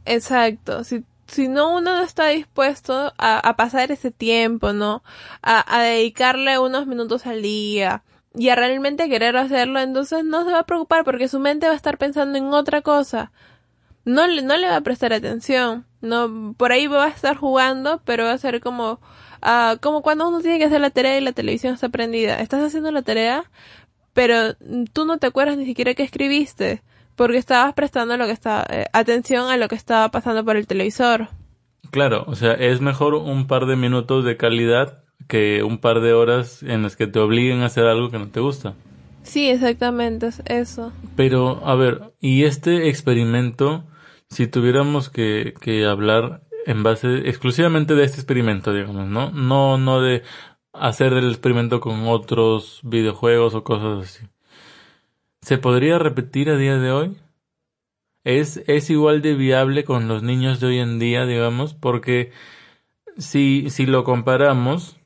Exacto. 0.06 0.86
Si, 0.86 1.04
si 1.28 1.50
no 1.50 1.76
uno 1.76 1.98
no 1.98 2.02
está 2.02 2.30
dispuesto 2.30 3.14
a, 3.18 3.40
a 3.40 3.58
pasar 3.58 3.92
ese 3.92 4.12
tiempo, 4.12 4.72
¿no? 4.72 5.04
A, 5.42 5.76
a 5.76 5.84
dedicarle 5.84 6.58
unos 6.58 6.88
minutos 6.88 7.26
al 7.26 7.42
día, 7.42 8.04
y 8.34 8.50
a 8.50 8.56
realmente 8.56 9.10
querer 9.10 9.36
hacerlo, 9.38 9.80
entonces 9.80 10.24
no 10.24 10.46
se 10.46 10.52
va 10.52 10.60
a 10.60 10.66
preocupar 10.66 11.04
porque 11.04 11.28
su 11.28 11.40
mente 11.40 11.68
va 11.68 11.74
a 11.74 11.76
estar 11.76 11.98
pensando 11.98 12.38
en 12.38 12.54
otra 12.54 12.82
cosa. 12.82 13.32
No 14.06 14.26
le, 14.28 14.42
no 14.42 14.56
le 14.58 14.68
va 14.68 14.78
a 14.78 14.82
prestar 14.82 15.12
atención. 15.12 15.86
No, 16.02 16.54
por 16.56 16.72
ahí 16.72 16.88
va 16.88 17.06
a 17.06 17.10
estar 17.10 17.36
jugando, 17.36 18.02
pero 18.06 18.26
va 18.26 18.34
a 18.34 18.38
ser 18.38 18.62
como, 18.62 19.00
uh, 19.42 19.78
como 19.82 20.02
cuando 20.02 20.28
uno 20.28 20.42
tiene 20.42 20.60
que 20.60 20.66
hacer 20.66 20.80
la 20.80 20.92
tarea 20.92 21.18
y 21.18 21.22
la 21.22 21.32
televisión 21.32 21.74
está 21.74 21.90
prendida. 21.90 22.40
Estás 22.40 22.64
haciendo 22.64 22.92
la 22.92 23.02
tarea, 23.02 23.50
pero 24.14 24.56
tú 24.94 25.06
no 25.06 25.18
te 25.18 25.28
acuerdas 25.28 25.58
ni 25.58 25.66
siquiera 25.66 25.94
que 25.94 26.04
escribiste, 26.04 26.84
porque 27.16 27.38
estabas 27.38 27.74
prestando 27.74 28.16
lo 28.18 28.26
que 28.26 28.32
está, 28.32 28.66
eh, 28.70 28.86
atención 28.94 29.50
a 29.50 29.58
lo 29.58 29.68
que 29.68 29.76
estaba 29.76 30.10
pasando 30.10 30.46
por 30.46 30.56
el 30.56 30.68
televisor. 30.68 31.30
Claro, 31.92 32.24
o 32.28 32.36
sea, 32.36 32.54
es 32.54 32.80
mejor 32.80 33.16
un 33.16 33.48
par 33.48 33.66
de 33.66 33.76
minutos 33.76 34.24
de 34.24 34.38
calidad 34.38 35.04
que 35.28 35.64
un 35.64 35.78
par 35.78 36.02
de 36.02 36.14
horas 36.14 36.64
en 36.64 36.84
las 36.84 36.96
que 36.96 37.08
te 37.08 37.20
obliguen 37.20 37.62
a 37.62 37.68
hacer 37.68 37.86
algo 37.86 38.10
que 38.10 38.20
no 38.20 38.30
te 38.30 38.40
gusta. 38.40 38.74
Sí, 39.24 39.50
exactamente, 39.50 40.28
es 40.28 40.42
eso. 40.46 40.94
Pero, 41.16 41.62
a 41.66 41.76
ver, 41.76 42.14
y 42.22 42.44
este 42.44 42.88
experimento, 42.88 43.84
si 44.30 44.48
tuviéramos 44.48 45.10
que, 45.10 45.54
que 45.60 45.86
hablar 45.86 46.42
en 46.66 46.84
base 46.84 47.30
exclusivamente 47.30 47.94
de 47.96 48.06
este 48.06 48.18
experimento, 48.18 48.74
digamos, 48.74 49.08
¿no? 49.08 49.32
No, 49.32 49.78
no 49.78 50.02
de 50.02 50.24
hacer 50.74 51.14
el 51.14 51.30
experimento 51.30 51.80
con 51.80 52.08
otros 52.08 52.82
videojuegos 52.84 53.54
o 53.56 53.64
cosas 53.64 54.06
así. 54.06 54.28
¿Se 55.42 55.58
podría 55.58 56.00
repetir 56.00 56.50
a 56.50 56.58
día 56.58 56.78
de 56.78 56.92
hoy? 56.92 57.18
¿Es, 58.24 58.64
es 58.68 58.90
igual 58.90 59.22
de 59.22 59.36
viable 59.36 59.84
con 59.86 60.08
los 60.08 60.24
niños 60.24 60.60
de 60.60 60.68
hoy 60.68 60.80
en 60.80 61.00
día, 61.00 61.26
digamos? 61.26 61.74
Porque 61.74 62.32
si, 63.18 63.70
si 63.70 63.86
lo 63.86 64.04
comparamos, 64.04 64.97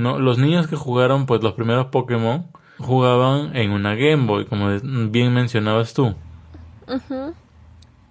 ¿no? 0.00 0.18
Los 0.18 0.38
niños 0.38 0.66
que 0.66 0.76
jugaron 0.76 1.26
pues 1.26 1.42
los 1.42 1.54
primeros 1.54 1.86
Pokémon 1.86 2.50
jugaban 2.78 3.56
en 3.56 3.70
una 3.70 3.94
Game 3.94 4.26
Boy, 4.26 4.46
como 4.46 4.68
bien 5.10 5.32
mencionabas 5.32 5.94
tú. 5.94 6.14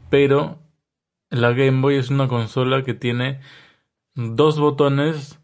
Pero 0.09 0.59
la 1.29 1.51
Game 1.51 1.81
Boy 1.81 1.95
es 1.95 2.09
una 2.09 2.27
consola 2.27 2.83
que 2.83 2.93
tiene 2.93 3.41
dos 4.15 4.59
botones, 4.59 5.39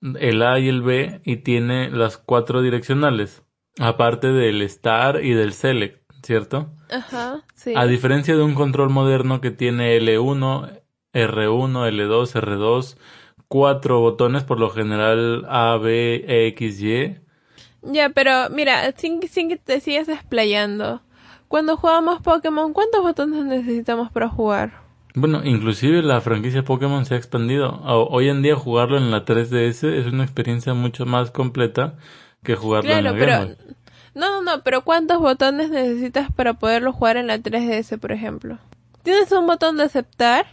el 0.00 0.42
A 0.42 0.58
y 0.58 0.68
el 0.68 0.82
B, 0.82 1.20
y 1.24 1.36
tiene 1.38 1.90
las 1.90 2.18
cuatro 2.18 2.62
direccionales, 2.62 3.42
aparte 3.78 4.32
del 4.32 4.62
Star 4.62 5.24
y 5.24 5.32
del 5.34 5.52
Select, 5.52 6.02
¿cierto? 6.22 6.72
Ajá, 6.90 7.44
sí. 7.54 7.74
A 7.76 7.86
diferencia 7.86 8.36
de 8.36 8.42
un 8.42 8.54
control 8.54 8.90
moderno 8.90 9.40
que 9.40 9.50
tiene 9.50 9.98
L1, 9.98 10.82
R1, 11.12 11.90
L2, 11.90 12.40
R2, 12.40 12.96
cuatro 13.52 14.00
botones, 14.00 14.44
por 14.44 14.58
lo 14.58 14.70
general 14.70 15.44
A, 15.46 15.76
B, 15.76 16.24
E, 16.26 16.46
X, 16.46 16.80
Y. 16.80 17.18
Ya, 17.82 18.08
pero 18.08 18.48
mira, 18.48 18.90
sin, 18.96 19.20
sin 19.28 19.50
que 19.50 19.58
te 19.58 19.78
sigas 19.80 20.08
explayando. 20.08 21.02
Cuando 21.48 21.76
jugamos 21.76 22.22
Pokémon, 22.22 22.72
¿cuántos 22.72 23.02
botones 23.02 23.44
necesitamos 23.44 24.10
para 24.10 24.30
jugar? 24.30 24.80
Bueno, 25.14 25.44
inclusive 25.44 26.00
la 26.00 26.22
franquicia 26.22 26.64
Pokémon 26.64 27.04
se 27.04 27.12
ha 27.12 27.18
expandido. 27.18 27.82
Hoy 27.84 28.30
en 28.30 28.40
día 28.40 28.56
jugarlo 28.56 28.96
en 28.96 29.10
la 29.10 29.26
3DS 29.26 29.84
es 29.84 30.06
una 30.06 30.22
experiencia 30.24 30.72
mucho 30.72 31.04
más 31.04 31.30
completa 31.30 31.96
que 32.42 32.56
jugarlo 32.56 32.90
en 32.90 33.04
la 33.04 33.12
pero, 33.12 33.54
No, 34.14 34.40
no, 34.40 34.40
no, 34.40 34.62
pero 34.62 34.80
¿cuántos 34.80 35.18
botones 35.18 35.68
necesitas 35.68 36.32
para 36.32 36.54
poderlo 36.54 36.94
jugar 36.94 37.18
en 37.18 37.26
la 37.26 37.36
3DS, 37.36 37.98
por 37.98 38.12
ejemplo? 38.12 38.56
¿Tienes 39.02 39.30
un 39.30 39.46
botón 39.46 39.76
de 39.76 39.82
aceptar? 39.82 40.46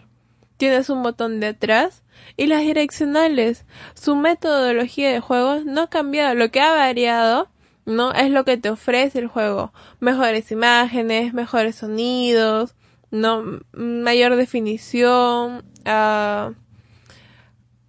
¿Tienes 0.57 0.89
un 0.89 1.01
botón 1.01 1.39
de 1.39 1.47
atrás? 1.47 2.03
Y 2.37 2.47
las 2.47 2.61
direccionales. 2.61 3.65
Su 3.93 4.15
metodología 4.15 5.11
de 5.11 5.19
juego 5.19 5.61
no 5.65 5.81
ha 5.81 5.89
cambiado. 5.89 6.35
Lo 6.35 6.51
que 6.51 6.61
ha 6.61 6.73
variado, 6.73 7.49
¿no? 7.85 8.11
Es 8.13 8.31
lo 8.31 8.45
que 8.45 8.57
te 8.57 8.69
ofrece 8.69 9.19
el 9.19 9.27
juego. 9.27 9.73
Mejores 9.99 10.51
imágenes, 10.51 11.33
mejores 11.33 11.75
sonidos, 11.75 12.75
¿no? 13.11 13.61
Mayor 13.73 14.35
definición. 14.35 15.63
Uh... 15.85 16.53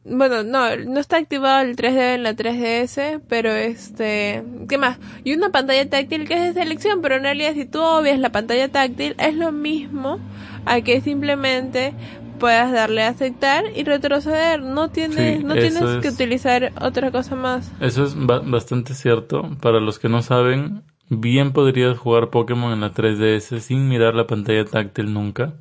Bueno, 0.02 0.42
no, 0.42 0.76
no 0.76 0.98
está 0.98 1.18
activado 1.18 1.60
el 1.60 1.76
3D 1.76 2.14
en 2.14 2.22
la 2.22 2.34
3DS, 2.34 3.20
pero 3.28 3.52
este, 3.52 4.42
¿qué 4.66 4.78
más? 4.78 4.98
Y 5.24 5.34
una 5.34 5.50
pantalla 5.50 5.88
táctil 5.90 6.26
que 6.26 6.34
es 6.34 6.54
de 6.54 6.62
selección, 6.62 7.02
pero 7.02 7.16
en 7.16 7.24
realidad 7.24 7.52
si 7.52 7.66
tú 7.66 7.82
obvias 7.82 8.18
la 8.18 8.32
pantalla 8.32 8.68
táctil 8.68 9.14
es 9.18 9.34
lo 9.34 9.52
mismo 9.52 10.18
a 10.64 10.80
que 10.80 11.02
simplemente 11.02 11.92
puedas 12.40 12.72
darle 12.72 13.04
a 13.04 13.10
aceptar 13.10 13.66
y 13.76 13.84
retroceder. 13.84 14.62
No 14.62 14.88
tienes, 14.88 15.44
no 15.44 15.54
tienes 15.54 16.02
que 16.02 16.08
utilizar 16.08 16.72
otra 16.80 17.12
cosa 17.12 17.36
más. 17.36 17.70
Eso 17.80 18.02
es 18.02 18.16
bastante 18.16 18.94
cierto. 18.94 19.48
Para 19.60 19.78
los 19.78 20.00
que 20.00 20.08
no 20.08 20.22
saben, 20.22 20.82
bien 21.08 21.52
podrías 21.52 21.96
jugar 21.96 22.30
Pokémon 22.30 22.72
en 22.72 22.80
la 22.80 22.92
3DS 22.92 23.60
sin 23.60 23.88
mirar 23.88 24.16
la 24.16 24.26
pantalla 24.26 24.64
táctil 24.64 25.14
nunca. 25.14 25.54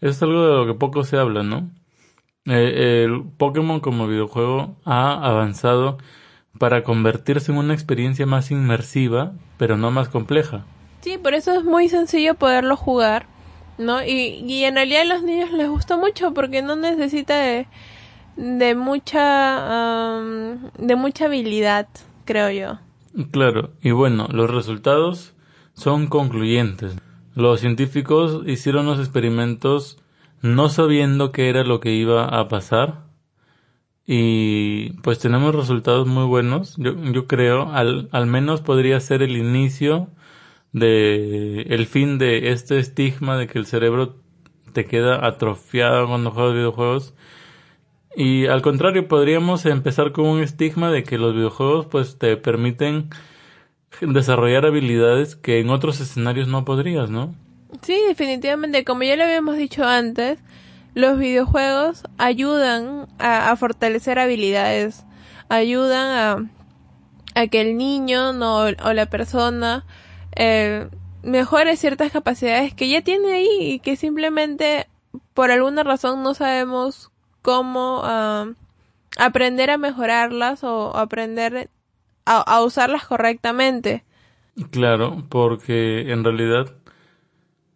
Eso 0.00 0.10
es 0.10 0.22
algo 0.22 0.46
de 0.46 0.54
lo 0.54 0.66
que 0.66 0.78
poco 0.78 1.02
se 1.02 1.16
habla, 1.16 1.42
¿no? 1.42 1.70
Eh, 2.46 3.04
el 3.04 3.24
Pokémon 3.36 3.80
como 3.80 4.06
videojuego 4.06 4.76
ha 4.84 5.12
avanzado 5.24 5.98
para 6.58 6.82
convertirse 6.82 7.50
en 7.50 7.58
una 7.58 7.74
experiencia 7.74 8.26
más 8.26 8.50
inmersiva, 8.50 9.32
pero 9.56 9.76
no 9.76 9.90
más 9.90 10.08
compleja. 10.08 10.64
Sí, 11.00 11.18
por 11.18 11.34
eso 11.34 11.52
es 11.52 11.64
muy 11.64 11.88
sencillo 11.88 12.34
poderlo 12.34 12.76
jugar 12.76 13.26
¿no? 13.82 14.04
Y, 14.04 14.44
y 14.46 14.64
en 14.64 14.76
realidad 14.76 15.02
a 15.02 15.04
los 15.06 15.22
niños 15.22 15.52
les 15.52 15.68
gusta 15.68 15.96
mucho 15.96 16.32
porque 16.32 16.62
no 16.62 16.76
necesita 16.76 17.38
de, 17.38 17.66
de 18.36 18.74
mucha 18.74 20.20
de 20.78 20.96
mucha 20.96 21.26
habilidad, 21.26 21.88
creo 22.24 22.50
yo. 22.50 22.78
Claro, 23.30 23.70
y 23.82 23.90
bueno, 23.90 24.28
los 24.30 24.50
resultados 24.50 25.34
son 25.74 26.06
concluyentes. 26.06 26.96
Los 27.34 27.60
científicos 27.60 28.42
hicieron 28.46 28.86
los 28.86 28.98
experimentos 28.98 29.98
no 30.40 30.68
sabiendo 30.68 31.30
qué 31.30 31.48
era 31.48 31.62
lo 31.62 31.80
que 31.80 31.92
iba 31.92 32.24
a 32.24 32.48
pasar, 32.48 33.02
y 34.06 34.90
pues 35.02 35.18
tenemos 35.20 35.54
resultados 35.54 36.06
muy 36.08 36.24
buenos. 36.24 36.74
Yo, 36.76 36.94
yo 37.12 37.26
creo, 37.26 37.70
al, 37.72 38.08
al 38.10 38.26
menos 38.26 38.60
podría 38.60 38.98
ser 38.98 39.22
el 39.22 39.36
inicio 39.36 40.08
de 40.72 41.62
el 41.62 41.86
fin 41.86 42.18
de 42.18 42.50
este 42.52 42.78
estigma 42.78 43.36
de 43.36 43.46
que 43.46 43.58
el 43.58 43.66
cerebro 43.66 44.16
te 44.72 44.86
queda 44.86 45.26
atrofiado 45.26 46.08
cuando 46.08 46.30
juegas 46.30 46.54
videojuegos. 46.54 47.14
Y 48.16 48.46
al 48.46 48.62
contrario, 48.62 49.08
podríamos 49.08 49.64
empezar 49.64 50.12
con 50.12 50.26
un 50.26 50.40
estigma 50.40 50.90
de 50.90 51.02
que 51.02 51.18
los 51.18 51.34
videojuegos 51.34 51.86
pues 51.86 52.18
te 52.18 52.36
permiten 52.36 53.08
desarrollar 54.00 54.66
habilidades 54.66 55.36
que 55.36 55.60
en 55.60 55.70
otros 55.70 56.00
escenarios 56.00 56.48
no 56.48 56.64
podrías, 56.64 57.10
¿no? 57.10 57.34
Sí, 57.82 57.98
definitivamente, 58.06 58.84
como 58.84 59.02
ya 59.02 59.16
lo 59.16 59.24
habíamos 59.24 59.56
dicho 59.56 59.84
antes, 59.84 60.38
los 60.94 61.18
videojuegos 61.18 62.02
ayudan 62.18 63.08
a, 63.18 63.54
fortalecer 63.56 64.18
habilidades, 64.18 65.04
ayudan 65.48 66.50
a, 67.34 67.40
a, 67.40 67.46
que 67.46 67.62
el 67.62 67.78
niño 67.78 68.34
no, 68.34 68.64
o 68.64 68.92
la 68.92 69.06
persona 69.06 69.86
eh, 70.36 70.88
mejore 71.22 71.76
ciertas 71.76 72.12
capacidades 72.12 72.74
que 72.74 72.88
ya 72.88 73.02
tiene 73.02 73.32
ahí 73.32 73.48
y 73.60 73.78
que 73.80 73.96
simplemente 73.96 74.88
por 75.34 75.50
alguna 75.50 75.82
razón 75.82 76.22
no 76.22 76.34
sabemos 76.34 77.10
cómo 77.42 78.00
ah, 78.04 78.46
aprender 79.18 79.70
a 79.70 79.78
mejorarlas 79.78 80.64
o 80.64 80.96
aprender 80.96 81.70
a, 82.24 82.38
a 82.40 82.62
usarlas 82.62 83.06
correctamente. 83.06 84.04
Claro, 84.70 85.24
porque 85.28 86.12
en 86.12 86.24
realidad 86.24 86.74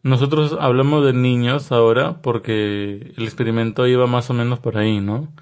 nosotros 0.06 0.56
hablamos 0.60 1.04
de 1.04 1.12
niños 1.12 1.72
ahora 1.72 2.22
porque 2.22 3.12
el 3.16 3.24
experimento 3.24 3.86
iba 3.86 4.06
más 4.06 4.30
o 4.30 4.34
menos 4.34 4.60
por 4.60 4.78
ahí, 4.78 5.00
¿no? 5.00 5.32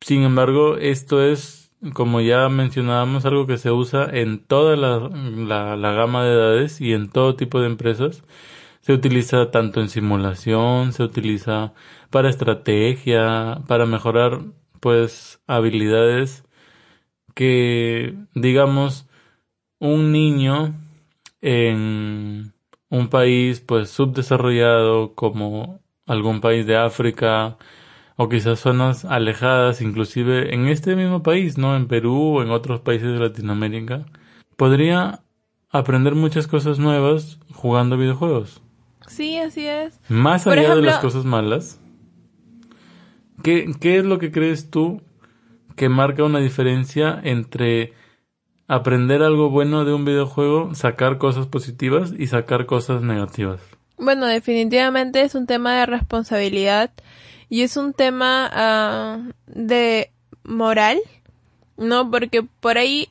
Sin 0.00 0.22
embargo, 0.22 0.76
esto 0.76 1.24
es, 1.24 1.67
como 1.94 2.20
ya 2.20 2.48
mencionábamos, 2.48 3.24
algo 3.24 3.46
que 3.46 3.58
se 3.58 3.70
usa 3.70 4.08
en 4.12 4.40
toda 4.40 4.76
la, 4.76 5.76
la, 5.76 5.92
gama 5.92 6.24
de 6.24 6.32
edades 6.32 6.80
y 6.80 6.92
en 6.92 7.10
todo 7.10 7.36
tipo 7.36 7.60
de 7.60 7.66
empresas. 7.66 8.24
Se 8.80 8.92
utiliza 8.92 9.50
tanto 9.50 9.80
en 9.80 9.88
simulación, 9.88 10.92
se 10.92 11.02
utiliza 11.04 11.74
para 12.10 12.30
estrategia, 12.30 13.62
para 13.68 13.86
mejorar, 13.86 14.42
pues, 14.80 15.40
habilidades 15.46 16.44
que, 17.34 18.16
digamos, 18.34 19.08
un 19.78 20.12
niño 20.12 20.74
en 21.40 22.52
un 22.90 23.08
país 23.08 23.60
pues 23.60 23.90
subdesarrollado 23.90 25.14
como 25.14 25.80
algún 26.06 26.40
país 26.40 26.66
de 26.66 26.76
África 26.76 27.58
o 28.20 28.28
quizás 28.28 28.58
zonas 28.58 29.04
alejadas, 29.04 29.80
inclusive 29.80 30.52
en 30.52 30.66
este 30.66 30.96
mismo 30.96 31.22
país, 31.22 31.56
¿no? 31.56 31.76
En 31.76 31.86
Perú 31.86 32.36
o 32.36 32.42
en 32.42 32.50
otros 32.50 32.80
países 32.80 33.12
de 33.12 33.18
Latinoamérica, 33.18 34.06
podría 34.56 35.20
aprender 35.70 36.14
muchas 36.14 36.48
cosas 36.48 36.78
nuevas 36.78 37.38
jugando 37.54 37.96
videojuegos. 37.96 38.60
Sí, 39.06 39.38
así 39.38 39.66
es. 39.66 40.00
Más 40.08 40.46
allá 40.46 40.74
de 40.74 40.82
las 40.82 40.98
cosas 40.98 41.24
malas, 41.24 41.80
¿qué, 43.42 43.72
¿qué 43.80 43.98
es 43.98 44.04
lo 44.04 44.18
que 44.18 44.32
crees 44.32 44.68
tú 44.68 45.00
que 45.76 45.88
marca 45.88 46.24
una 46.24 46.40
diferencia 46.40 47.18
entre 47.22 47.94
aprender 48.66 49.22
algo 49.22 49.48
bueno 49.48 49.84
de 49.84 49.94
un 49.94 50.04
videojuego, 50.04 50.74
sacar 50.74 51.18
cosas 51.18 51.46
positivas 51.46 52.12
y 52.18 52.26
sacar 52.26 52.66
cosas 52.66 53.00
negativas. 53.00 53.60
Bueno, 53.96 54.26
definitivamente 54.26 55.22
es 55.22 55.34
un 55.34 55.46
tema 55.46 55.74
de 55.74 55.86
responsabilidad 55.86 56.90
y 57.48 57.62
es 57.62 57.76
un 57.76 57.92
tema 57.92 58.48
ah, 58.52 59.18
de 59.46 60.10
moral, 60.44 60.98
¿no? 61.76 62.10
Porque 62.10 62.42
por 62.42 62.78
ahí 62.78 63.08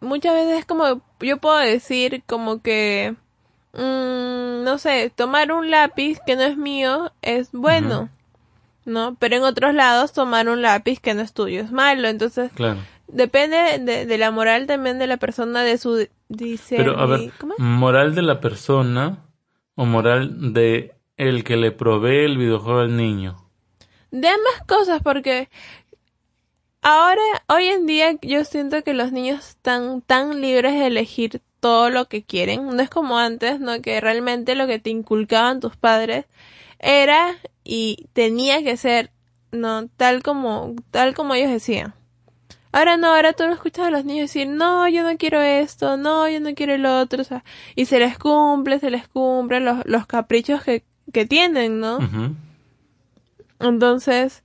muchas 0.00 0.34
veces 0.34 0.60
es 0.60 0.64
como, 0.64 1.02
yo 1.20 1.38
puedo 1.38 1.58
decir 1.58 2.22
como 2.26 2.62
que, 2.62 3.14
mm, 3.72 4.64
no 4.64 4.78
sé, 4.78 5.12
tomar 5.14 5.52
un 5.52 5.70
lápiz 5.70 6.18
que 6.26 6.36
no 6.36 6.42
es 6.42 6.56
mío 6.56 7.12
es 7.22 7.52
bueno, 7.52 8.10
¿no? 8.84 9.16
Pero 9.18 9.36
en 9.36 9.42
otros 9.44 9.74
lados 9.74 10.12
tomar 10.12 10.48
un 10.48 10.62
lápiz 10.62 11.00
que 11.00 11.14
no 11.14 11.22
es 11.22 11.32
tuyo 11.32 11.60
es 11.60 11.72
malo, 11.72 12.08
entonces... 12.08 12.52
Claro 12.52 12.80
Depende 13.06 13.78
de, 14.06 14.18
la 14.18 14.30
moral 14.30 14.66
también 14.66 14.98
de 14.98 15.06
la 15.06 15.18
persona, 15.18 15.62
de 15.62 15.78
su 15.78 16.08
dice 16.28 16.76
Pero 16.76 16.98
a 16.98 17.06
ver, 17.06 17.30
moral 17.58 18.14
de 18.14 18.22
la 18.22 18.40
persona 18.40 19.18
o 19.74 19.84
moral 19.84 20.52
de 20.52 20.94
el 21.16 21.44
que 21.44 21.56
le 21.56 21.70
provee 21.70 22.24
el 22.24 22.38
videojuego 22.38 22.80
al 22.80 22.96
niño. 22.96 23.36
De 24.14 24.28
ambas 24.28 24.62
cosas, 24.68 25.02
porque 25.02 25.48
ahora, 26.82 27.20
hoy 27.48 27.66
en 27.66 27.84
día, 27.84 28.16
yo 28.22 28.44
siento 28.44 28.84
que 28.84 28.94
los 28.94 29.10
niños 29.10 29.48
están 29.48 30.02
tan 30.02 30.40
libres 30.40 30.74
de 30.74 30.86
elegir 30.86 31.42
todo 31.58 31.90
lo 31.90 32.06
que 32.06 32.22
quieren. 32.22 32.64
No 32.64 32.80
es 32.80 32.88
como 32.88 33.18
antes, 33.18 33.58
¿no? 33.58 33.82
Que 33.82 34.00
realmente 34.00 34.54
lo 34.54 34.68
que 34.68 34.78
te 34.78 34.90
inculcaban 34.90 35.58
tus 35.58 35.76
padres 35.76 36.26
era 36.78 37.34
y 37.64 38.06
tenía 38.12 38.62
que 38.62 38.76
ser, 38.76 39.10
¿no? 39.50 39.88
Tal 39.88 40.22
como, 40.22 40.76
tal 40.92 41.12
como 41.14 41.34
ellos 41.34 41.50
decían. 41.50 41.92
Ahora 42.70 42.96
no, 42.96 43.16
ahora 43.16 43.32
tú 43.32 43.44
no 43.48 43.52
escuchas 43.52 43.88
a 43.88 43.90
los 43.90 44.04
niños 44.04 44.30
decir, 44.30 44.46
no, 44.46 44.88
yo 44.88 45.02
no 45.02 45.16
quiero 45.16 45.40
esto, 45.42 45.96
no, 45.96 46.28
yo 46.28 46.38
no 46.38 46.54
quiero 46.54 46.72
el 46.72 46.86
otro, 46.86 47.20
o 47.20 47.24
sea, 47.24 47.42
y 47.74 47.86
se 47.86 47.98
les 47.98 48.16
cumple, 48.16 48.78
se 48.78 48.92
les 48.92 49.08
cumplen 49.08 49.64
los, 49.64 49.84
los 49.86 50.06
caprichos 50.06 50.62
que, 50.62 50.84
que 51.12 51.26
tienen, 51.26 51.80
¿no? 51.80 51.98
Entonces, 53.68 54.42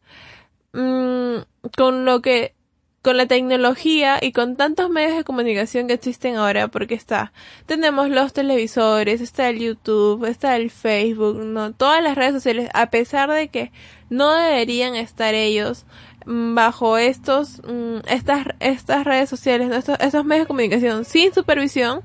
mmm, 0.73 1.37
con 1.77 2.05
lo 2.05 2.21
que, 2.21 2.55
con 3.01 3.17
la 3.17 3.27
tecnología 3.27 4.19
y 4.21 4.31
con 4.31 4.55
tantos 4.55 4.89
medios 4.89 5.15
de 5.17 5.23
comunicación 5.23 5.87
que 5.87 5.93
existen 5.93 6.35
ahora, 6.35 6.67
porque 6.67 6.95
está, 6.95 7.31
tenemos 7.65 8.09
los 8.09 8.33
televisores, 8.33 9.21
está 9.21 9.49
el 9.49 9.59
YouTube, 9.59 10.25
está 10.25 10.55
el 10.55 10.69
Facebook, 10.69 11.37
¿no? 11.37 11.73
Todas 11.73 12.03
las 12.03 12.15
redes 12.15 12.33
sociales, 12.33 12.69
a 12.73 12.89
pesar 12.89 13.31
de 13.31 13.47
que 13.49 13.71
no 14.09 14.33
deberían 14.33 14.95
estar 14.95 15.33
ellos, 15.33 15.85
Mm, 16.25 16.53
bajo 16.53 16.97
estos 16.97 17.61
mm, 17.67 18.07
estas 18.07 18.45
estas 18.59 19.03
redes 19.03 19.29
sociales 19.29 19.71
estos, 19.71 20.25
medios 20.25 20.43
de 20.43 20.47
comunicación 20.47 21.03
sin 21.05 21.33
supervisión 21.33 22.01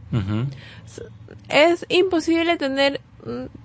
es 1.49 1.85
imposible 1.89 2.57
tener 2.57 3.01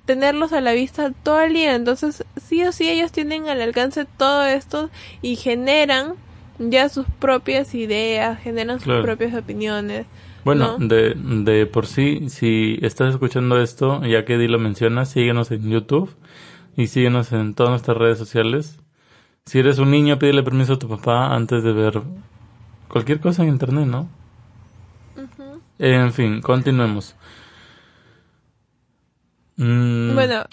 tenerlos 0.05 0.53
a 0.53 0.61
la 0.61 0.71
vista 0.71 1.11
todo 1.23 1.41
el 1.41 1.53
día 1.53 1.75
entonces 1.75 2.23
sí 2.41 2.63
o 2.63 2.71
sí 2.71 2.89
ellos 2.89 3.11
tienen 3.11 3.49
al 3.49 3.61
alcance 3.61 4.05
todo 4.05 4.45
esto 4.45 4.89
y 5.21 5.35
generan 5.35 6.13
ya 6.59 6.89
sus 6.89 7.05
propias 7.19 7.75
ideas 7.75 8.39
generan 8.39 8.79
sus 8.79 9.01
propias 9.01 9.33
opiniones 9.33 10.05
bueno, 10.43 10.77
de, 10.79 11.15
de 11.15 11.65
por 11.65 11.85
sí, 11.85 12.29
si 12.29 12.79
estás 12.81 13.13
escuchando 13.13 13.61
esto, 13.61 14.03
ya 14.05 14.25
que 14.25 14.37
Di 14.37 14.47
lo 14.47 14.59
menciona, 14.59 15.05
síguenos 15.05 15.51
en 15.51 15.69
YouTube 15.69 16.15
y 16.77 16.87
síguenos 16.87 17.31
en 17.33 17.53
todas 17.53 17.71
nuestras 17.71 17.97
redes 17.97 18.17
sociales. 18.17 18.79
Si 19.45 19.59
eres 19.59 19.79
un 19.79 19.91
niño, 19.91 20.17
pídele 20.17 20.43
permiso 20.43 20.73
a 20.73 20.79
tu 20.79 20.87
papá 20.87 21.35
antes 21.35 21.63
de 21.63 21.73
ver 21.73 22.01
cualquier 22.87 23.19
cosa 23.19 23.43
en 23.43 23.49
internet, 23.49 23.85
¿no? 23.85 24.07
En 25.77 26.13
fin, 26.13 26.41
continuemos. 26.41 27.15
Mm. 29.59 30.15
Bueno, 30.15 30.45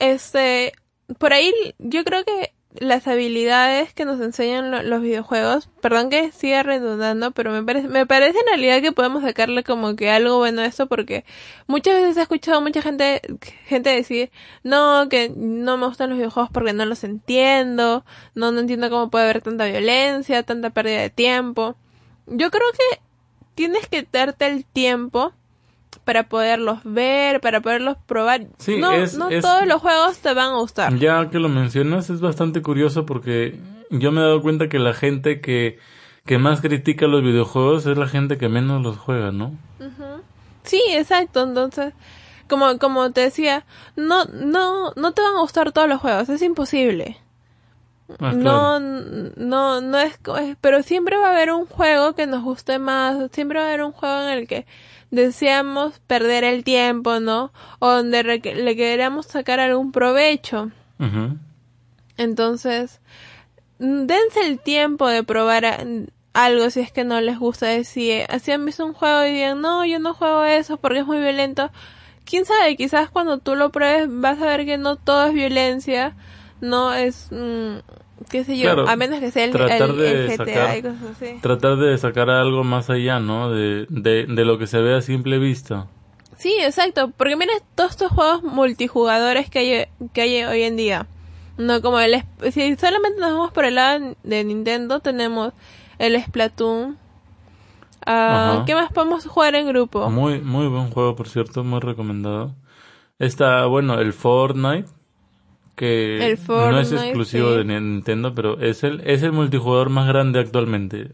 este, 0.00 0.72
por 1.18 1.32
ahí 1.32 1.52
yo 1.78 2.04
creo 2.04 2.24
que 2.24 2.52
las 2.78 3.06
habilidades 3.06 3.94
que 3.94 4.04
nos 4.04 4.20
enseñan 4.20 4.88
los 4.88 5.02
videojuegos, 5.02 5.68
perdón 5.80 6.10
que 6.10 6.32
siga 6.32 6.62
redundando, 6.62 7.30
pero 7.30 7.52
me 7.52 7.62
parece, 7.62 7.88
me 7.88 8.06
parece 8.06 8.38
en 8.38 8.46
realidad 8.46 8.82
que 8.82 8.92
podemos 8.92 9.22
sacarle 9.22 9.62
como 9.62 9.94
que 9.96 10.10
algo 10.10 10.38
bueno 10.38 10.62
a 10.62 10.66
esto 10.66 10.86
porque 10.86 11.24
muchas 11.68 11.94
veces 11.94 12.16
he 12.16 12.22
escuchado 12.22 12.60
mucha 12.60 12.82
gente, 12.82 13.20
gente 13.66 13.90
decir, 13.90 14.30
no, 14.64 15.08
que 15.08 15.32
no 15.34 15.78
me 15.78 15.86
gustan 15.86 16.10
los 16.10 16.18
videojuegos 16.18 16.50
porque 16.52 16.72
no 16.72 16.84
los 16.86 17.04
entiendo, 17.04 18.04
no, 18.34 18.52
no 18.52 18.60
entiendo 18.60 18.90
cómo 18.90 19.10
puede 19.10 19.24
haber 19.24 19.42
tanta 19.42 19.64
violencia, 19.64 20.42
tanta 20.42 20.70
pérdida 20.70 21.00
de 21.00 21.10
tiempo. 21.10 21.76
Yo 22.26 22.50
creo 22.50 22.66
que 22.72 23.00
tienes 23.54 23.86
que 23.88 24.06
darte 24.10 24.46
el 24.46 24.64
tiempo 24.64 25.32
para 26.10 26.24
poderlos 26.24 26.80
ver, 26.82 27.40
para 27.40 27.60
poderlos 27.60 27.96
probar. 28.04 28.40
no, 28.66 29.06
no 29.16 29.28
todos 29.40 29.64
los 29.64 29.80
juegos 29.80 30.18
te 30.18 30.34
van 30.34 30.54
a 30.54 30.56
gustar. 30.56 30.92
Ya 30.96 31.30
que 31.30 31.38
lo 31.38 31.48
mencionas, 31.48 32.10
es 32.10 32.20
bastante 32.20 32.62
curioso 32.62 33.06
porque 33.06 33.60
yo 33.90 34.10
me 34.10 34.20
he 34.20 34.24
dado 34.24 34.42
cuenta 34.42 34.68
que 34.68 34.80
la 34.80 34.92
gente 34.92 35.40
que, 35.40 35.78
que 36.26 36.38
más 36.38 36.60
critica 36.60 37.06
los 37.06 37.22
videojuegos 37.22 37.86
es 37.86 37.96
la 37.96 38.08
gente 38.08 38.38
que 38.38 38.48
menos 38.48 38.82
los 38.82 38.98
juega, 38.98 39.30
¿no? 39.30 39.52
Sí, 40.64 40.82
exacto. 40.90 41.44
Entonces, 41.44 41.94
como, 42.48 42.76
como 42.80 43.12
te 43.12 43.20
decía, 43.20 43.64
no, 43.94 44.24
no, 44.24 44.92
no 44.96 45.12
te 45.12 45.22
van 45.22 45.36
a 45.36 45.42
gustar 45.42 45.70
todos 45.70 45.88
los 45.88 46.00
juegos, 46.00 46.28
es 46.28 46.42
imposible. 46.42 47.18
Ah, 48.18 48.32
no, 48.32 48.80
no, 48.80 49.80
no 49.80 49.98
es, 50.00 50.18
pero 50.60 50.82
siempre 50.82 51.16
va 51.16 51.28
a 51.28 51.30
haber 51.30 51.52
un 51.52 51.66
juego 51.66 52.16
que 52.16 52.26
nos 52.26 52.42
guste 52.42 52.80
más, 52.80 53.30
siempre 53.30 53.60
va 53.60 53.66
a 53.66 53.68
haber 53.68 53.84
un 53.84 53.92
juego 53.92 54.22
en 54.22 54.30
el 54.30 54.48
que 54.48 54.66
deseamos 55.10 55.98
perder 56.06 56.44
el 56.44 56.64
tiempo, 56.64 57.20
¿no? 57.20 57.52
O 57.78 57.90
donde 57.90 58.22
le 58.22 58.76
queremos 58.76 59.26
sacar 59.26 59.60
algún 59.60 59.92
provecho. 59.92 60.70
Entonces, 62.16 63.00
mm, 63.78 64.06
dense 64.06 64.46
el 64.46 64.58
tiempo 64.60 65.08
de 65.08 65.22
probar 65.24 65.64
a- 65.64 65.78
algo 66.32 66.70
si 66.70 66.80
es 66.80 66.92
que 66.92 67.04
no 67.04 67.20
les 67.20 67.38
gusta 67.38 67.66
decir, 67.66 68.24
así 68.28 68.52
han 68.52 68.64
visto 68.64 68.84
un 68.86 68.92
juego 68.92 69.24
y 69.24 69.32
digan, 69.32 69.60
no, 69.60 69.84
yo 69.84 69.98
no 69.98 70.14
juego 70.14 70.44
eso 70.44 70.76
porque 70.76 71.00
es 71.00 71.06
muy 71.06 71.18
violento. 71.18 71.70
Quién 72.24 72.44
sabe, 72.44 72.76
quizás 72.76 73.10
cuando 73.10 73.38
tú 73.38 73.56
lo 73.56 73.70
pruebes 73.72 74.06
vas 74.08 74.40
a 74.40 74.46
ver 74.46 74.64
que 74.64 74.78
no 74.78 74.96
todo 74.96 75.24
es 75.26 75.32
violencia, 75.34 76.14
no 76.60 76.92
es, 76.94 77.28
mm, 77.32 77.78
qué 78.28 78.44
sé 78.44 78.56
yo, 78.58 78.64
Claro, 78.64 78.88
a 78.88 78.96
menos 78.96 79.20
que 79.20 79.30
sea 79.30 79.44
el, 79.44 79.50
tratar 79.52 79.90
el- 79.90 79.96
de 79.96 80.10
el 80.24 80.28
GTA 80.30 80.36
sacar- 80.36 80.76
y 80.78 80.82
cosas 80.82 81.02
así. 81.16 81.38
Tratar 81.40 81.76
de 81.76 81.98
sacar 81.98 82.30
algo 82.30 82.64
más 82.64 82.90
allá, 82.90 83.18
¿no? 83.20 83.50
De, 83.50 83.86
de, 83.88 84.26
de 84.26 84.44
lo 84.44 84.58
que 84.58 84.66
se 84.66 84.80
ve 84.80 84.94
a 84.94 85.00
simple 85.02 85.38
vista. 85.38 85.86
Sí, 86.36 86.54
exacto, 86.60 87.12
porque 87.16 87.36
mira 87.36 87.52
todos 87.74 87.90
estos 87.90 88.10
juegos 88.12 88.42
multijugadores 88.42 89.50
que 89.50 89.58
hay, 89.58 89.86
que 90.12 90.20
hay 90.22 90.42
hoy 90.44 90.62
en 90.62 90.76
día. 90.76 91.06
No 91.58 91.82
como 91.82 92.00
el 92.00 92.22
si 92.52 92.76
solamente 92.76 93.20
nos 93.20 93.32
vamos 93.32 93.52
por 93.52 93.64
el 93.66 93.74
lado 93.74 94.14
de 94.22 94.44
Nintendo 94.44 95.00
tenemos 95.00 95.52
el 95.98 96.18
Splatoon. 96.22 96.96
Ah. 98.06 98.62
¿Qué 98.66 98.74
más 98.74 98.90
podemos 98.92 99.26
jugar 99.26 99.54
en 99.54 99.68
grupo? 99.68 100.08
Muy, 100.10 100.40
muy 100.40 100.66
buen 100.68 100.90
juego, 100.90 101.14
por 101.16 101.28
cierto, 101.28 101.62
muy 101.64 101.80
recomendado. 101.80 102.54
Está, 103.18 103.66
bueno, 103.66 104.00
el 104.00 104.14
Fortnite, 104.14 104.88
que 105.80 106.36
no 106.46 106.78
es 106.78 106.92
exclusivo 106.92 107.52
sí. 107.52 107.56
de 107.58 107.64
Nintendo, 107.64 108.34
pero 108.34 108.60
es 108.60 108.84
el, 108.84 109.00
es 109.06 109.22
el 109.22 109.32
multijugador 109.32 109.88
más 109.88 110.06
grande 110.06 110.38
actualmente. 110.38 111.12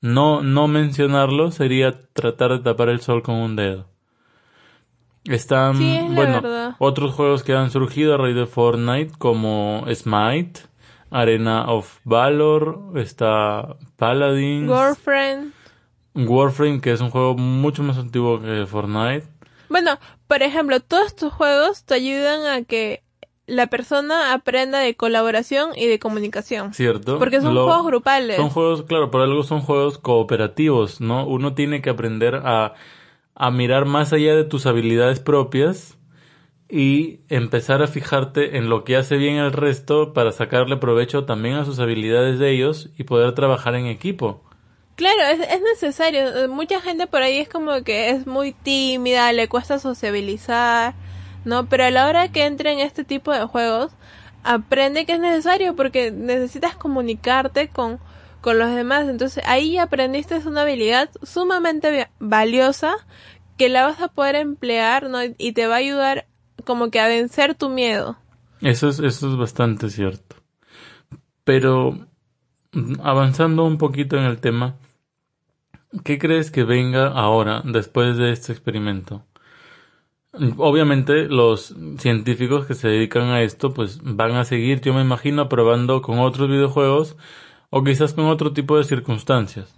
No, 0.00 0.42
no 0.42 0.68
mencionarlo 0.68 1.50
sería 1.50 2.06
tratar 2.12 2.52
de 2.52 2.58
tapar 2.60 2.88
el 2.88 3.00
sol 3.00 3.24
con 3.24 3.34
un 3.34 3.56
dedo. 3.56 3.88
Están, 5.24 5.76
Sí, 5.76 5.96
es 5.96 6.08
la 6.08 6.14
bueno, 6.14 6.40
verdad. 6.40 6.76
otros 6.78 7.12
juegos 7.14 7.42
que 7.42 7.52
han 7.52 7.70
surgido 7.72 8.14
a 8.14 8.16
raíz 8.16 8.36
de 8.36 8.46
Fortnite, 8.46 9.12
como 9.18 9.84
Smite, 9.92 10.60
Arena 11.10 11.64
of 11.72 11.98
Valor, 12.04 12.92
está 12.94 13.76
Paladins, 13.96 14.70
Girlfriend. 14.72 15.52
Warframe, 16.14 16.80
que 16.80 16.92
es 16.92 17.00
un 17.00 17.10
juego 17.10 17.34
mucho 17.36 17.82
más 17.82 17.98
antiguo 17.98 18.40
que 18.40 18.66
Fortnite. 18.66 19.26
Bueno, 19.68 19.98
por 20.28 20.44
ejemplo, 20.44 20.78
todos 20.78 21.06
estos 21.08 21.32
juegos 21.32 21.84
te 21.84 21.94
ayudan 21.94 22.46
a 22.46 22.62
que 22.64 23.02
la 23.46 23.68
persona 23.68 24.32
aprenda 24.32 24.78
de 24.80 24.96
colaboración 24.96 25.70
y 25.76 25.86
de 25.86 25.98
comunicación. 25.98 26.74
¿Cierto? 26.74 27.18
Porque 27.18 27.40
son 27.40 27.54
Lo- 27.54 27.64
juegos 27.64 27.86
grupales. 27.86 28.36
Son 28.36 28.50
juegos, 28.50 28.82
claro, 28.82 29.10
por 29.10 29.20
algo 29.22 29.42
son 29.44 29.60
juegos 29.60 29.98
cooperativos, 29.98 31.00
¿no? 31.00 31.26
Uno 31.26 31.54
tiene 31.54 31.80
que 31.82 31.90
aprender 31.90 32.34
a, 32.44 32.74
a 33.34 33.50
mirar 33.50 33.84
más 33.84 34.12
allá 34.12 34.34
de 34.34 34.44
tus 34.44 34.66
habilidades 34.66 35.20
propias 35.20 35.96
y 36.68 37.20
empezar 37.28 37.82
a 37.82 37.86
fijarte 37.86 38.56
en 38.56 38.68
lo 38.68 38.82
que 38.82 38.96
hace 38.96 39.16
bien 39.16 39.36
el 39.36 39.52
resto 39.52 40.12
para 40.12 40.32
sacarle 40.32 40.76
provecho 40.76 41.24
también 41.24 41.54
a 41.54 41.64
sus 41.64 41.78
habilidades 41.78 42.40
de 42.40 42.50
ellos 42.50 42.88
y 42.98 43.04
poder 43.04 43.32
trabajar 43.34 43.76
en 43.76 43.86
equipo. 43.86 44.42
Claro, 44.96 45.20
es, 45.30 45.40
es 45.48 45.60
necesario. 45.62 46.48
Mucha 46.48 46.80
gente 46.80 47.06
por 47.06 47.22
ahí 47.22 47.38
es 47.38 47.48
como 47.48 47.84
que 47.84 48.10
es 48.10 48.26
muy 48.26 48.52
tímida, 48.52 49.32
le 49.32 49.46
cuesta 49.46 49.78
sociabilizar, 49.78 50.94
¿no? 51.46 51.66
Pero 51.66 51.84
a 51.84 51.90
la 51.90 52.06
hora 52.08 52.30
que 52.30 52.44
entre 52.44 52.72
en 52.72 52.80
este 52.80 53.04
tipo 53.04 53.32
de 53.32 53.46
juegos, 53.46 53.92
aprende 54.44 55.06
que 55.06 55.14
es 55.14 55.20
necesario 55.20 55.74
porque 55.74 56.10
necesitas 56.10 56.76
comunicarte 56.76 57.68
con, 57.68 57.98
con 58.40 58.58
los 58.58 58.74
demás. 58.74 59.08
Entonces 59.08 59.42
ahí 59.46 59.78
aprendiste 59.78 60.36
una 60.46 60.62
habilidad 60.62 61.08
sumamente 61.22 62.08
valiosa 62.18 62.96
que 63.56 63.68
la 63.68 63.84
vas 63.84 64.00
a 64.00 64.08
poder 64.08 64.36
emplear, 64.36 65.08
¿no? 65.08 65.18
Y 65.38 65.52
te 65.52 65.66
va 65.66 65.76
a 65.76 65.78
ayudar 65.78 66.26
como 66.64 66.90
que 66.90 67.00
a 67.00 67.08
vencer 67.08 67.54
tu 67.54 67.68
miedo. 67.68 68.18
Eso 68.60 68.88
es, 68.88 68.98
eso 68.98 69.30
es 69.30 69.36
bastante 69.36 69.88
cierto. 69.88 70.36
Pero 71.44 72.06
avanzando 73.02 73.64
un 73.64 73.78
poquito 73.78 74.16
en 74.16 74.24
el 74.24 74.38
tema, 74.40 74.76
¿qué 76.04 76.18
crees 76.18 76.50
que 76.50 76.64
venga 76.64 77.08
ahora, 77.08 77.62
después 77.64 78.16
de 78.16 78.32
este 78.32 78.52
experimento? 78.52 79.25
Obviamente 80.58 81.28
los 81.28 81.74
científicos 81.98 82.66
que 82.66 82.74
se 82.74 82.88
dedican 82.88 83.28
a 83.30 83.42
esto 83.42 83.72
pues 83.72 84.00
van 84.02 84.32
a 84.32 84.44
seguir, 84.44 84.80
yo 84.80 84.92
me 84.92 85.00
imagino, 85.00 85.48
probando 85.48 86.02
con 86.02 86.18
otros 86.18 86.48
videojuegos 86.48 87.16
o 87.70 87.82
quizás 87.84 88.14
con 88.14 88.26
otro 88.26 88.52
tipo 88.52 88.76
de 88.76 88.84
circunstancias. 88.84 89.74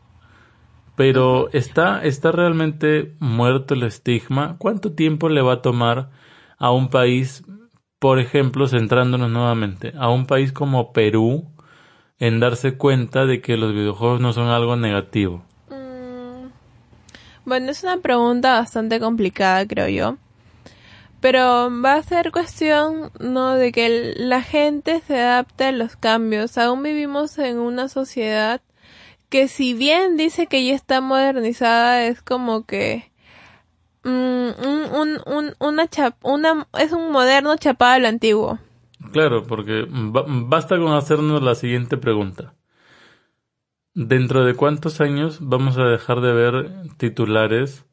Pero 0.97 1.49
¿está, 1.53 2.03
está 2.03 2.33
realmente 2.33 3.15
muerto 3.21 3.75
el 3.75 3.85
estigma? 3.85 4.57
¿Cuánto 4.59 4.93
tiempo 4.93 5.29
le 5.29 5.43
va 5.43 5.55
a 5.55 5.63
tomar 5.63 6.11
a 6.59 6.73
un 6.73 6.91
país, 6.91 7.45
por 8.01 8.19
ejemplo, 8.19 8.67
centrándonos 8.67 9.31
nuevamente, 9.31 9.93
a 9.97 10.11
un 10.11 10.27
país 10.27 10.53
como 10.53 10.93
Perú 10.93 11.47
en 12.19 12.41
darse 12.41 12.77
cuenta 12.77 13.27
de 13.27 13.41
que 13.41 13.57
los 13.57 13.73
videojuegos 13.73 14.21
no 14.21 14.33
son 14.33 14.49
algo 14.49 14.75
negativo? 14.75 15.45
Mm, 15.71 16.49
Bueno, 17.45 17.71
es 17.71 17.85
una 17.85 17.99
pregunta 17.99 18.55
bastante 18.55 18.99
complicada, 18.99 19.67
creo 19.69 19.89
yo. 19.89 20.17
Pero 21.21 21.69
va 21.83 21.95
a 21.95 22.03
ser 22.03 22.31
cuestión, 22.33 23.11
¿no? 23.19 23.55
De 23.55 23.73
que 23.73 24.15
la 24.17 24.43
gente 24.43 25.01
se 25.07 25.21
adapte 25.21 25.65
a 25.65 25.73
los 25.73 25.97
cambios. 25.97 26.57
Aún 26.59 26.83
vivimos 26.83 27.39
en 27.39 27.59
una 27.59 27.89
sociedad 27.89 28.61
que 29.29 29.49
si 29.49 29.75
bien 29.75 30.17
dice 30.17 30.47
que 30.47 30.65
ya 30.65 30.75
está 30.75 31.01
modernizada, 31.01 32.05
es 32.05 32.23
como 32.23 32.65
que 32.67 33.11
mm, 34.05 34.09
un, 34.11 34.85
un, 34.95 35.19
un- 35.27 35.55
una 35.59 35.89
chap, 35.89 36.15
una, 36.25 36.67
es 36.79 36.93
un 36.93 37.11
moderno 37.13 37.57
chapado 37.57 37.95
a 37.95 37.99
lo 37.99 38.09
antiguo. 38.09 38.59
Claro, 39.13 39.45
porque 39.45 39.87
ba- 39.89 40.25
basta 40.27 40.77
con 40.79 40.93
hacernos 40.93 41.43
la 41.43 41.55
siguiente 41.57 41.97
pregunta. 41.97 42.55
¿Dentro 43.95 44.45
de 44.45 44.55
cuántos 44.55 45.01
años 45.01 45.39
vamos 45.41 45.77
a 45.79 45.85
dejar 45.85 46.21
de 46.21 46.33
ver 46.33 46.71
titulares 46.99 47.85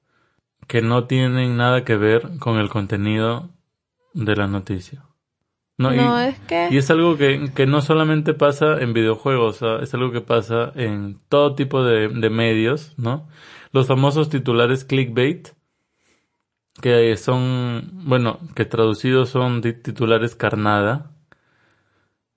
que 0.67 0.81
no 0.81 1.05
tienen 1.05 1.57
nada 1.57 1.83
que 1.83 1.95
ver 1.95 2.37
con 2.39 2.57
el 2.57 2.69
contenido 2.69 3.49
de 4.13 4.35
la 4.35 4.47
noticia? 4.47 5.03
No, 5.77 5.93
y- 5.93 6.29
es 6.29 6.39
que... 6.39 6.69
Y 6.71 6.77
es 6.77 6.89
algo 6.89 7.17
que, 7.17 7.51
que 7.53 7.65
no 7.67 7.81
solamente 7.81 8.33
pasa 8.33 8.79
en 8.81 8.93
videojuegos, 8.93 9.61
o 9.61 9.77
sea, 9.77 9.83
es 9.83 9.93
algo 9.93 10.11
que 10.11 10.21
pasa 10.21 10.71
en 10.75 11.19
todo 11.29 11.53
tipo 11.55 11.83
de, 11.83 12.07
de 12.07 12.29
medios, 12.29 12.93
¿no? 12.97 13.27
Los 13.71 13.87
famosos 13.87 14.29
titulares 14.29 14.85
clickbait, 14.85 15.49
que 16.81 17.15
son, 17.17 17.89
bueno, 18.05 18.39
que 18.55 18.65
traducidos 18.65 19.29
son 19.29 19.61
ti- 19.61 19.73
titulares 19.73 20.35
carnada, 20.35 21.11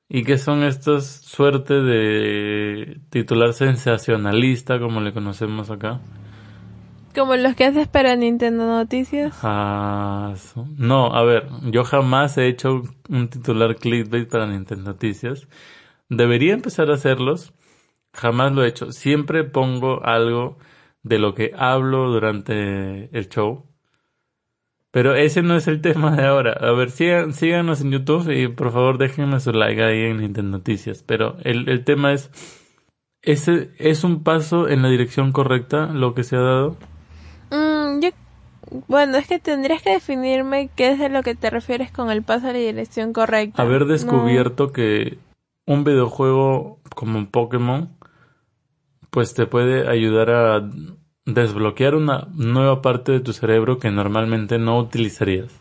y 0.08 0.24
que 0.24 0.38
son 0.38 0.62
estas 0.62 1.06
suerte 1.06 1.74
de 1.82 2.98
titular 3.10 3.52
sensacionalista, 3.52 4.78
como 4.78 5.00
le 5.00 5.12
conocemos 5.12 5.70
acá. 5.70 6.00
Como 7.18 7.34
los 7.34 7.56
que 7.56 7.64
haces 7.64 7.88
para 7.88 8.14
Nintendo 8.14 8.64
Noticias. 8.64 9.34
No, 10.76 11.12
a 11.12 11.24
ver, 11.24 11.48
yo 11.64 11.82
jamás 11.82 12.38
he 12.38 12.46
hecho 12.46 12.82
un 13.08 13.28
titular 13.28 13.74
clickbait 13.74 14.28
para 14.28 14.46
Nintendo 14.46 14.92
Noticias. 14.92 15.48
Debería 16.08 16.54
empezar 16.54 16.90
a 16.90 16.94
hacerlos. 16.94 17.52
Jamás 18.12 18.52
lo 18.52 18.62
he 18.62 18.68
hecho. 18.68 18.92
Siempre 18.92 19.42
pongo 19.42 20.04
algo 20.04 20.58
de 21.02 21.18
lo 21.18 21.34
que 21.34 21.50
hablo 21.56 22.08
durante 22.08 23.10
el 23.16 23.28
show. 23.28 23.66
Pero 24.92 25.16
ese 25.16 25.42
no 25.42 25.56
es 25.56 25.66
el 25.66 25.80
tema 25.82 26.14
de 26.14 26.24
ahora. 26.24 26.52
A 26.52 26.70
ver, 26.70 26.92
sigan, 26.92 27.32
síganos 27.32 27.80
en 27.80 27.90
YouTube 27.90 28.30
y 28.30 28.46
por 28.46 28.70
favor 28.70 28.96
déjenme 28.96 29.40
su 29.40 29.50
like 29.50 29.82
ahí 29.82 30.02
en 30.02 30.18
Nintendo 30.18 30.58
Noticias. 30.58 31.02
Pero 31.02 31.36
el, 31.42 31.68
el 31.68 31.82
tema 31.82 32.12
es, 32.12 32.30
¿ese 33.22 33.72
es 33.78 34.04
un 34.04 34.22
paso 34.22 34.68
en 34.68 34.82
la 34.82 34.88
dirección 34.88 35.32
correcta 35.32 35.86
lo 35.86 36.14
que 36.14 36.22
se 36.22 36.36
ha 36.36 36.42
dado? 36.42 36.76
Bueno, 38.86 39.16
es 39.16 39.26
que 39.26 39.38
tendrías 39.38 39.82
que 39.82 39.90
definirme 39.90 40.70
qué 40.76 40.90
es 40.90 40.98
de 40.98 41.08
lo 41.08 41.22
que 41.22 41.34
te 41.34 41.50
refieres 41.50 41.90
con 41.90 42.10
el 42.10 42.22
paso 42.22 42.48
a 42.48 42.52
la 42.52 42.58
dirección 42.58 43.12
correcta. 43.12 43.62
haber 43.62 43.82
No. 43.82 43.86
descubierto 43.86 44.72
que 44.72 45.18
un 45.66 45.84
videojuego 45.84 46.78
como 46.94 47.26
Pokémon 47.30 47.90
pues 49.10 49.34
te 49.34 49.46
puede 49.46 49.88
ayudar 49.88 50.30
a 50.30 50.70
desbloquear 51.24 51.94
una 51.94 52.28
nueva 52.34 52.82
parte 52.82 53.12
de 53.12 53.20
tu 53.20 53.32
cerebro 53.32 53.78
que 53.78 53.90
normalmente 53.90 54.58
no 54.58 54.78
utilizarías. 54.78 55.52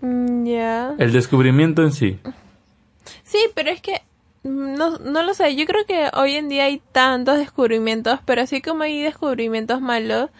Mm, 0.00 0.46
ya. 0.46 0.94
El 0.98 1.12
descubrimiento 1.12 1.82
en 1.82 1.92
sí. 1.92 2.18
Sí, 3.22 3.38
pero 3.54 3.70
es 3.70 3.80
que 3.80 4.02
no, 4.42 4.98
no 4.98 5.22
lo 5.22 5.34
sé. 5.34 5.54
Yo 5.56 5.64
creo 5.66 5.86
que 5.86 6.10
hoy 6.14 6.34
en 6.34 6.48
día 6.48 6.64
hay 6.64 6.82
tantos 6.92 7.38
descubrimientos, 7.38 8.18
pero 8.24 8.42
así 8.42 8.60
como 8.60 8.82
hay 8.82 9.00
descubrimientos 9.00 9.80
malos, 9.80 10.30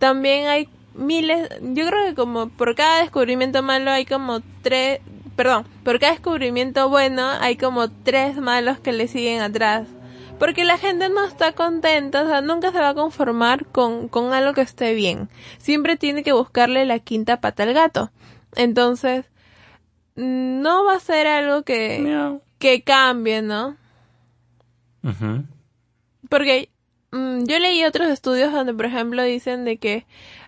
también 0.00 0.48
hay 0.48 0.68
miles. 0.94 1.48
Yo 1.60 1.86
creo 1.86 2.06
que 2.06 2.14
como 2.16 2.48
por 2.48 2.74
cada 2.74 3.02
descubrimiento 3.02 3.62
malo 3.62 3.92
hay 3.92 4.04
como 4.04 4.40
tres. 4.62 5.00
Perdón, 5.36 5.64
por 5.84 6.00
cada 6.00 6.12
descubrimiento 6.12 6.88
bueno 6.88 7.28
hay 7.40 7.56
como 7.56 7.88
tres 7.88 8.36
malos 8.38 8.80
que 8.80 8.92
le 8.92 9.06
siguen 9.06 9.42
atrás. 9.42 9.86
Porque 10.40 10.64
la 10.64 10.78
gente 10.78 11.10
no 11.10 11.22
está 11.24 11.52
contenta, 11.52 12.22
o 12.22 12.26
sea, 12.26 12.40
nunca 12.40 12.72
se 12.72 12.78
va 12.80 12.88
a 12.88 12.94
conformar 12.94 13.66
con, 13.66 14.08
con 14.08 14.32
algo 14.32 14.54
que 14.54 14.62
esté 14.62 14.94
bien. 14.94 15.28
Siempre 15.58 15.98
tiene 15.98 16.22
que 16.22 16.32
buscarle 16.32 16.86
la 16.86 16.98
quinta 16.98 17.42
pata 17.42 17.64
al 17.64 17.74
gato. 17.74 18.10
Entonces, 18.56 19.26
no 20.16 20.84
va 20.86 20.94
a 20.94 21.00
ser 21.00 21.26
algo 21.26 21.62
que... 21.62 22.38
Que 22.58 22.82
cambie, 22.82 23.42
¿no? 23.42 23.76
Porque 26.30 26.69
mm, 27.12 27.44
yo 27.44 27.58
leí 27.58 27.84
otros 27.84 28.08
estudios 28.08 28.52
donde, 28.52 28.74
por 28.74 28.86
ejemplo, 28.86 29.22
dicen 29.22 29.64
de 29.64 29.76
que, 29.78 30.06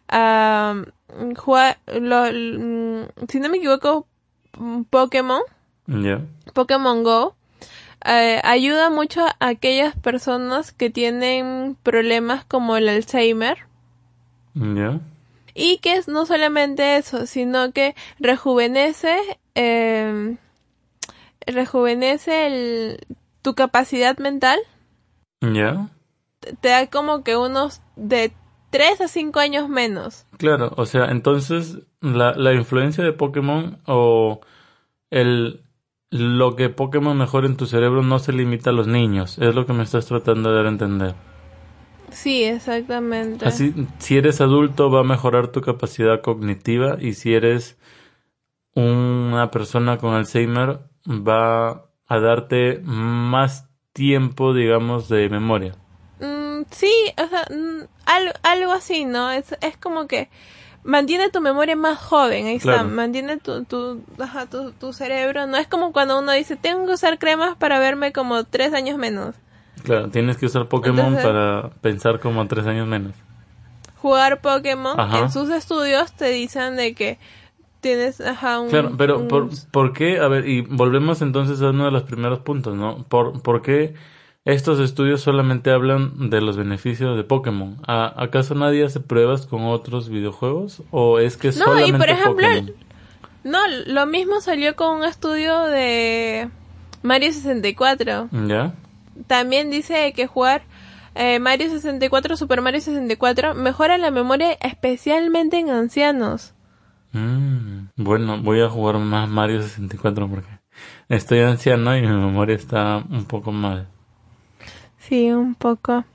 jua- 0.09 1.77
lo- 1.87 2.33
mm, 2.33 3.09
si 3.29 3.41
no 3.41 3.49
me 3.49 3.59
equivoco, 3.59 4.07
mm, 4.59 4.83
Pokémon. 4.85 5.43
Pokémon 6.55 7.03
Go, 7.03 7.35
eh, 8.05 8.41
ayuda 8.45 8.91
mucho 8.91 9.25
a 9.27 9.35
aquellas 9.41 9.97
personas 9.97 10.73
que 10.73 10.91
tienen 10.91 11.77
problemas 11.83 12.45
como 12.45 12.77
el 12.77 12.89
Alzheimer. 12.89 13.59
Y 15.55 15.79
que 15.79 15.95
es 15.97 16.09
no 16.09 16.25
solamente 16.27 16.97
eso, 16.97 17.27
sino 17.27 17.73
que 17.73 17.95
rejuvenece, 18.19 19.19
eh, 19.55 20.37
rejuvenece 21.47 22.47
el, 22.47 23.07
tu 23.43 23.55
capacidad 23.55 24.17
mental. 24.19 24.59
Ya. 25.41 25.89
Te 26.61 26.69
da 26.69 26.87
como 26.89 27.23
que 27.25 27.37
unos 27.37 27.83
de 27.97 28.33
3 28.71 29.01
a 29.01 29.09
5 29.09 29.41
años 29.41 29.69
menos. 29.69 30.27
Claro, 30.39 30.73
o 30.77 30.87
sea, 30.87 31.07
entonces 31.07 31.79
la, 32.01 32.35
la 32.35 32.53
influencia 32.53 33.05
de 33.05 33.13
Pokémon 33.13 33.79
o 33.87 34.41
el 35.11 35.61
lo 36.11 36.57
que 36.57 36.69
Pokémon 36.69 37.17
mejora 37.17 37.47
en 37.47 37.57
tu 37.57 37.65
cerebro 37.65 38.03
no 38.03 38.19
se 38.19 38.35
limita 38.35 38.69
a 38.69 38.75
los 38.75 38.87
niños, 38.87 39.39
es 39.39 39.55
lo 39.55 39.65
que 39.65 39.73
me 39.73 39.83
estás 39.83 40.05
tratando 40.05 40.51
de 40.51 40.57
dar 40.57 40.67
a 40.67 40.69
entender. 40.69 41.15
Sí, 42.11 42.45
exactamente. 42.45 43.47
Así, 43.47 43.75
si 43.99 44.19
eres 44.19 44.43
adulto 44.43 44.91
va 44.91 45.01
a 45.01 45.05
mejorar 45.05 45.49
tu 45.49 45.63
capacidad 45.63 46.21
cognitiva 46.21 46.99
y 47.01 47.15
si 47.15 47.33
eres 47.33 47.79
una 48.75 49.51
persona 49.51 49.97
con 49.97 50.13
Alzheimer 50.13 50.81
va 51.09 51.87
a 52.07 52.21
darte 52.21 52.81
más 52.85 53.71
tiempo, 53.95 54.53
digamos, 54.53 55.09
de 55.09 55.31
memoria. 55.31 55.75
Sí, 56.71 56.93
o 57.23 57.27
sea, 57.29 57.47
algo, 58.07 58.33
algo 58.43 58.73
así, 58.73 59.05
¿no? 59.05 59.31
Es, 59.31 59.57
es 59.61 59.77
como 59.77 60.07
que 60.07 60.29
mantiene 60.85 61.31
tu 61.31 61.41
memoria 61.41 61.77
más 61.77 61.99
joven, 61.99 62.47
ahí 62.47 62.57
está, 62.57 62.83
mantiene 62.83 63.37
tu, 63.37 63.65
tu, 63.65 64.03
ajá, 64.19 64.47
tu, 64.47 64.73
tu 64.73 64.93
cerebro, 64.93 65.47
no 65.47 65.57
es 65.57 65.67
como 65.69 65.93
cuando 65.93 66.19
uno 66.19 66.33
dice, 66.33 66.57
tengo 66.57 66.87
que 66.87 66.93
usar 66.93 67.19
cremas 67.19 67.57
para 67.57 67.79
verme 67.79 68.13
como 68.13 68.45
tres 68.45 68.73
años 68.75 68.99
menos. 68.99 69.35
Claro, 69.85 70.09
tienes 70.11 70.37
que 70.37 70.47
usar 70.47 70.69
Pokémon 70.69 71.07
Entonces- 71.15 71.25
para 71.25 71.71
pensar 71.81 72.21
como 72.21 72.47
tres 72.49 72.67
años 72.67 72.87
menos. 72.89 73.13
Jugar 73.99 74.41
Pokémon, 74.41 74.99
Ajá. 74.99 75.19
en 75.21 75.31
sus 75.31 75.49
estudios 75.51 76.13
te 76.13 76.31
dicen 76.31 76.75
de 76.77 76.95
que 76.95 77.19
tienes, 77.81 78.21
ajá, 78.21 78.59
un... 78.61 78.69
Claro, 78.69 78.93
pero 78.99 79.19
un- 79.21 79.29
¿por, 79.29 79.49
por 79.71 79.93
qué? 79.93 80.19
A 80.19 80.27
ver, 80.29 80.49
y 80.49 80.63
volvemos 80.63 81.23
entonces 81.23 81.63
a 81.63 81.71
uno 81.71 81.85
de 81.85 81.91
los 81.93 82.03
primeros 82.03 82.41
puntos, 82.41 82.75
¿no? 82.77 83.05
¿Por, 83.05 83.41
por 83.43 83.63
qué 83.63 83.95
estos 84.45 84.81
estudios 84.81 85.21
solamente 85.21 85.71
hablan 85.71 86.31
de 86.31 86.41
los 86.41 86.57
beneficios 86.57 87.17
de 87.17 87.25
Pokémon? 87.25 87.77
¿A- 87.87 88.13
¿Acaso 88.23 88.55
nadie 88.55 88.85
hace 88.85 89.01
pruebas 89.01 89.47
con 89.47 89.65
otros 89.65 90.09
videojuegos? 90.09 90.83
¿O 90.91 91.19
es 91.19 91.37
que 91.37 91.49
No, 91.53 91.85
y 91.87 91.93
por 91.93 92.09
ejemplo, 92.09 92.47
Pokémon? 92.49 92.73
No, 93.45 93.59
lo 93.87 94.07
mismo 94.07 94.41
salió 94.41 94.77
con 94.77 94.99
un 94.99 95.05
estudio 95.05 95.63
de 95.65 96.49
Mario 97.03 97.33
64. 97.33 98.29
¿Ya? 98.47 98.75
También 99.27 99.71
dice 99.71 100.13
que 100.15 100.27
jugar 100.27 100.63
eh, 101.15 101.39
Mario 101.39 101.69
64, 101.69 102.37
Super 102.37 102.63
Mario 102.63 102.81
64, 102.81 103.55
mejora 103.55 103.99
la 103.99 104.11
memoria 104.11 104.53
especialmente 104.61 105.59
en 105.59 105.71
ancianos. 105.71 106.55
Mm, 107.13 107.89
bueno, 107.97 108.41
voy 108.43 108.63
a 108.63 108.71
jugar 108.71 108.97
más 108.99 109.29
Mario 109.29 109.63
64 109.63 110.29
porque 110.29 110.49
estoy 111.09 111.41
anciano 111.41 111.97
y 111.97 112.01
mi 112.03 112.09
memoria 112.09 112.57
está 112.57 113.05
un 113.11 113.25
poco 113.27 113.53
mal. 113.53 113.89
Sí, 115.13 115.31
un 115.31 115.55
poco. 115.55 116.07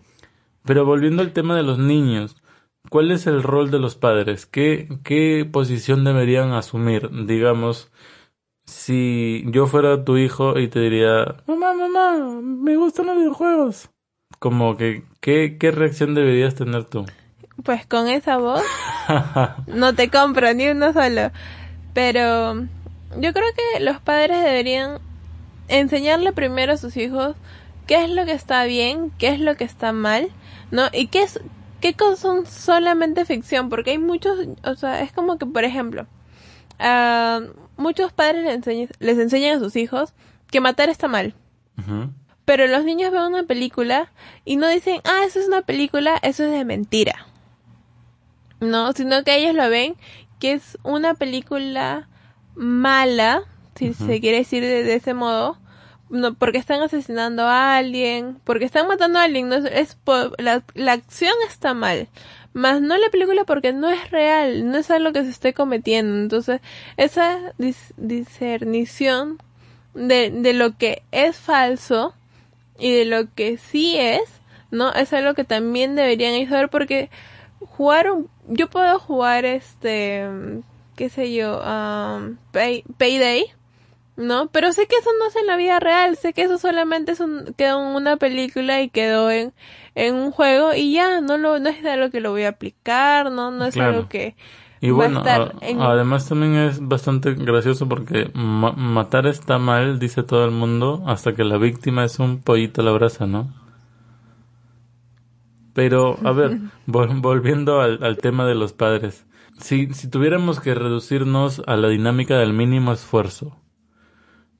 Pero 0.65 0.83
volviendo 0.83 1.21
al 1.21 1.31
tema 1.31 1.55
de 1.55 1.61
los 1.61 1.77
niños, 1.77 2.35
¿cuál 2.89 3.11
es 3.11 3.27
el 3.27 3.43
rol 3.43 3.69
de 3.69 3.77
los 3.77 3.93
padres? 3.95 4.47
¿Qué, 4.47 4.89
qué 5.03 5.47
posición 5.51 6.03
deberían 6.03 6.51
asumir? 6.53 7.07
Digamos, 7.27 7.91
si 8.65 9.43
yo 9.49 9.67
fuera 9.67 10.03
tu 10.03 10.17
hijo 10.17 10.57
y 10.57 10.67
te 10.67 10.79
diría, 10.79 11.35
mamá, 11.45 11.75
mamá, 11.75 12.41
me 12.41 12.75
gustan 12.75 13.05
los 13.05 13.17
videojuegos. 13.17 13.91
Como 14.39 14.75
que, 14.77 15.03
¿qué, 15.21 15.57
qué 15.59 15.69
reacción 15.69 16.15
deberías 16.15 16.55
tener 16.55 16.85
tú? 16.85 17.05
Pues 17.63 17.85
con 17.85 18.07
esa 18.07 18.37
voz 18.37 18.63
no 19.67 19.93
te 19.93 20.09
compro 20.09 20.51
ni 20.55 20.69
uno 20.69 20.91
solo. 20.91 21.29
Pero 21.93 22.55
yo 23.19 23.31
creo 23.31 23.47
que 23.55 23.79
los 23.79 23.99
padres 23.99 24.43
deberían 24.43 24.97
enseñarle 25.67 26.33
primero 26.33 26.73
a 26.73 26.77
sus 26.77 26.97
hijos 26.97 27.35
qué 27.87 28.03
es 28.03 28.09
lo 28.09 28.25
que 28.25 28.33
está 28.33 28.65
bien, 28.65 29.11
qué 29.17 29.29
es 29.29 29.39
lo 29.39 29.55
que 29.55 29.63
está 29.63 29.91
mal, 29.93 30.29
¿no? 30.71 30.83
Y 30.93 31.07
qué 31.07 31.23
es 31.23 31.39
qué 31.79 31.93
cosas 31.93 32.19
son 32.19 32.45
solamente 32.45 33.25
ficción, 33.25 33.69
porque 33.69 33.91
hay 33.91 33.97
muchos, 33.97 34.37
o 34.63 34.75
sea, 34.75 35.01
es 35.01 35.11
como 35.11 35.37
que 35.37 35.45
por 35.45 35.63
ejemplo, 35.63 36.07
ah, 36.79 37.41
muchos 37.77 38.11
padres 38.13 38.43
les 38.43 38.55
enseñan, 38.55 38.89
les 38.99 39.17
enseñan 39.17 39.57
a 39.57 39.59
sus 39.59 39.75
hijos 39.75 40.13
que 40.51 40.61
matar 40.61 40.89
está 40.89 41.07
mal. 41.07 41.33
Pero 42.45 42.65
los 42.67 42.83
niños 42.85 43.11
ven 43.11 43.21
una 43.21 43.43
película 43.43 44.11
y 44.45 44.55
no 44.55 44.67
dicen, 44.67 45.01
ah, 45.03 45.23
eso 45.25 45.39
es 45.39 45.47
una 45.47 45.61
película, 45.61 46.17
eso 46.21 46.43
es 46.43 46.51
de 46.51 46.65
mentira. 46.65 47.27
No, 48.59 48.93
sino 48.93 49.23
que 49.23 49.35
ellos 49.37 49.53
lo 49.53 49.69
ven 49.69 49.95
que 50.39 50.53
es 50.53 50.77
una 50.83 51.13
película 51.13 52.07
mala, 52.55 53.43
si 53.75 53.93
se 53.93 54.19
quiere 54.19 54.39
decir 54.39 54.63
de, 54.63 54.83
de 54.83 54.95
ese 54.95 55.13
modo, 55.13 55.59
no, 56.09 56.33
porque 56.35 56.57
están 56.57 56.81
asesinando 56.81 57.43
a 57.43 57.77
alguien, 57.77 58.39
porque 58.43 58.65
están 58.65 58.87
matando 58.87 59.19
a 59.19 59.23
alguien, 59.23 59.49
no 59.49 59.55
es, 59.55 59.65
es 59.65 59.97
la, 60.37 60.63
la 60.73 60.91
acción 60.93 61.33
está 61.47 61.73
mal, 61.73 62.07
más 62.53 62.81
no 62.81 62.97
la 62.97 63.09
película 63.09 63.43
porque 63.45 63.73
no 63.73 63.89
es 63.89 64.09
real, 64.11 64.69
no 64.71 64.77
es 64.77 64.89
algo 64.91 65.13
que 65.13 65.23
se 65.23 65.29
esté 65.29 65.53
cometiendo, 65.53 66.17
entonces 66.17 66.61
esa 66.97 67.53
dis- 67.59 67.93
discernición 67.97 69.37
de, 69.93 70.29
de 70.31 70.53
lo 70.53 70.77
que 70.77 71.03
es 71.11 71.35
falso 71.37 72.13
y 72.79 72.91
de 72.91 73.05
lo 73.05 73.33
que 73.33 73.57
sí 73.57 73.95
es, 73.97 74.21
¿no? 74.71 74.93
Es 74.93 75.13
algo 75.13 75.33
que 75.33 75.43
también 75.43 75.95
deberían 75.95 76.47
saber 76.49 76.69
porque 76.69 77.09
jugar 77.59 78.11
un, 78.11 78.29
yo 78.47 78.69
puedo 78.69 78.99
jugar 78.99 79.45
este, 79.45 80.27
qué 80.95 81.09
sé 81.09 81.33
yo, 81.33 81.59
um, 81.61 82.37
Pay- 82.51 82.83
Payday, 82.97 83.45
¿no? 84.17 84.49
Pero 84.51 84.73
sé 84.73 84.87
que 84.87 84.97
eso 84.97 85.09
no 85.19 85.27
es 85.27 85.35
en 85.37 85.47
la 85.47 85.55
vida 85.57 85.79
real, 85.79 86.17
sé 86.17 86.33
que 86.33 86.43
eso 86.43 86.57
solamente 86.57 87.13
es 87.13 87.19
un, 87.21 87.53
quedó 87.57 87.79
en 87.81 87.95
una 87.95 88.17
película 88.17 88.81
y 88.81 88.89
quedó 88.89 89.31
en, 89.31 89.53
en 89.95 90.15
un 90.15 90.31
juego 90.31 90.73
y 90.73 90.93
ya, 90.93 91.21
no 91.21 91.37
lo, 91.37 91.59
no 91.59 91.69
es 91.69 91.85
algo 91.85 92.09
que 92.11 92.19
lo 92.21 92.31
voy 92.31 92.43
a 92.43 92.49
aplicar, 92.49 93.31
¿no? 93.31 93.51
No 93.51 93.65
es 93.65 93.73
Claro. 93.75 93.95
algo 93.97 94.09
que 94.09 94.35
Y 94.81 94.91
va 94.91 95.05
a 95.05 95.07
estar 95.07 95.41
a- 95.41 95.65
en- 95.65 95.81
además 95.81 96.27
también 96.27 96.55
es 96.55 96.79
bastante 96.85 97.33
gracioso 97.33 97.87
porque 97.87 98.29
ma- 98.33 98.73
matar 98.73 99.27
está 99.27 99.57
mal, 99.57 99.99
dice 99.99 100.23
todo 100.23 100.45
el 100.45 100.51
mundo, 100.51 101.03
hasta 101.07 101.33
que 101.35 101.43
la 101.43 101.57
víctima 101.57 102.03
es 102.05 102.19
un 102.19 102.41
pollito 102.41 102.81
a 102.81 102.85
la 102.85 102.91
brasa, 102.91 103.25
¿no? 103.27 103.53
Pero, 105.73 106.17
a 106.23 106.31
ver, 106.31 106.57
vol- 106.87 107.21
volviendo 107.21 107.81
al, 107.81 108.03
al 108.03 108.17
tema 108.17 108.45
de 108.45 108.55
los 108.55 108.73
padres. 108.73 109.25
Si, 109.59 109.93
si 109.93 110.09
tuviéramos 110.09 110.59
que 110.59 110.75
reducirnos 110.75 111.61
a 111.67 111.75
la 111.77 111.87
dinámica 111.89 112.37
del 112.37 112.53
mínimo 112.53 112.93
esfuerzo, 112.93 113.55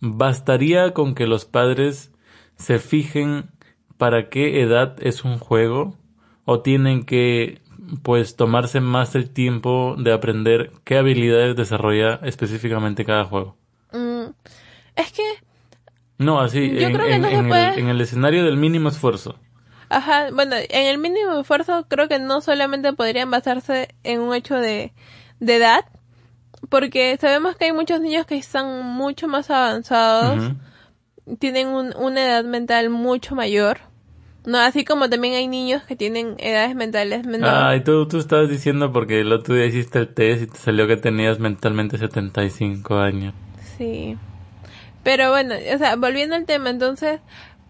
¿bastaría 0.02 0.94
con 0.94 1.16
que 1.16 1.28
los 1.28 1.46
padres 1.46 2.12
se 2.58 2.80
fijen 2.80 3.50
para 3.98 4.30
qué 4.30 4.62
edad 4.62 4.96
es 5.02 5.24
un 5.26 5.40
juego? 5.40 5.96
¿O 6.46 6.62
tienen 6.62 7.04
que, 7.06 7.62
pues, 8.04 8.36
tomarse 8.36 8.80
más 8.82 9.16
el 9.16 9.30
tiempo 9.32 9.96
de 9.98 10.14
aprender 10.14 10.72
qué 10.84 10.98
habilidades 10.98 11.56
desarrolla 11.56 12.20
específicamente 12.24 13.06
cada 13.06 13.26
juego? 13.26 13.58
mm, 13.92 14.26
es 14.96 15.12
que 15.12 15.24
No, 16.18 16.40
así, 16.42 16.72
Yo 16.78 16.88
en, 16.88 16.94
creo 16.94 17.08
que 17.08 17.16
en- 17.16 17.22
no 17.22 17.28
se 17.30 17.34
en 17.36 17.46
el, 17.46 17.50
puede. 17.50 17.80
en 17.80 17.88
el 17.90 18.02
escenario 18.02 18.44
del 18.46 18.58
mínimo 18.58 18.90
esfuerzo. 18.90 19.36
Ajá, 19.90 20.30
bueno, 20.34 20.56
en 20.58 20.86
el 20.88 20.98
mínimo 20.98 21.40
esfuerzo 21.40 21.86
creo 21.88 22.08
que 22.10 22.20
no 22.20 22.42
solamente 22.42 22.92
podrían 22.94 23.32
basarse 23.32 23.96
en 24.04 24.20
un 24.22 24.34
hecho 24.36 24.56
de, 24.56 24.94
de 25.40 25.56
edad, 25.56 25.86
porque 26.70 27.18
sabemos 27.20 27.56
que 27.56 27.66
hay 27.66 27.72
muchos 27.74 28.02
niños 28.02 28.26
que 28.26 28.36
están 28.38 28.84
mucho 28.86 29.28
más 29.28 29.50
avanzados, 29.50 30.52
tienen 31.40 31.68
un- 31.68 31.94
una 31.98 32.24
edad 32.26 32.44
mental 32.44 32.90
mucho 32.90 33.36
mayor, 33.36 33.80
no 34.46 34.58
así 34.60 34.86
como 34.86 35.10
también 35.10 35.34
hay 35.36 35.48
niños 35.48 35.84
que 35.84 35.96
tienen 35.96 36.36
edades 36.40 36.74
mentales 36.76 37.26
menores. 37.26 37.54
Ay, 37.58 37.84
tú, 37.84 38.08
tú 38.08 38.18
estabas 38.18 38.50
diciendo 38.50 38.92
porque 38.94 39.20
el 39.22 39.32
otro 39.34 39.56
día 39.56 39.66
hiciste 39.66 40.00
el 40.00 40.14
test 40.14 40.44
y 40.44 40.48
te 40.48 40.58
salió 40.58 40.88
que 40.88 40.98
tenías 40.98 41.40
mentalmente 41.40 41.98
75 41.98 42.98
años. 42.98 43.34
Sí. 43.78 44.18
Pero 45.04 45.30
bueno, 45.32 45.56
o 45.56 45.78
sea, 45.78 45.96
volviendo 45.96 46.36
al 46.36 46.46
tema, 46.46 46.70
entonces, 46.70 47.20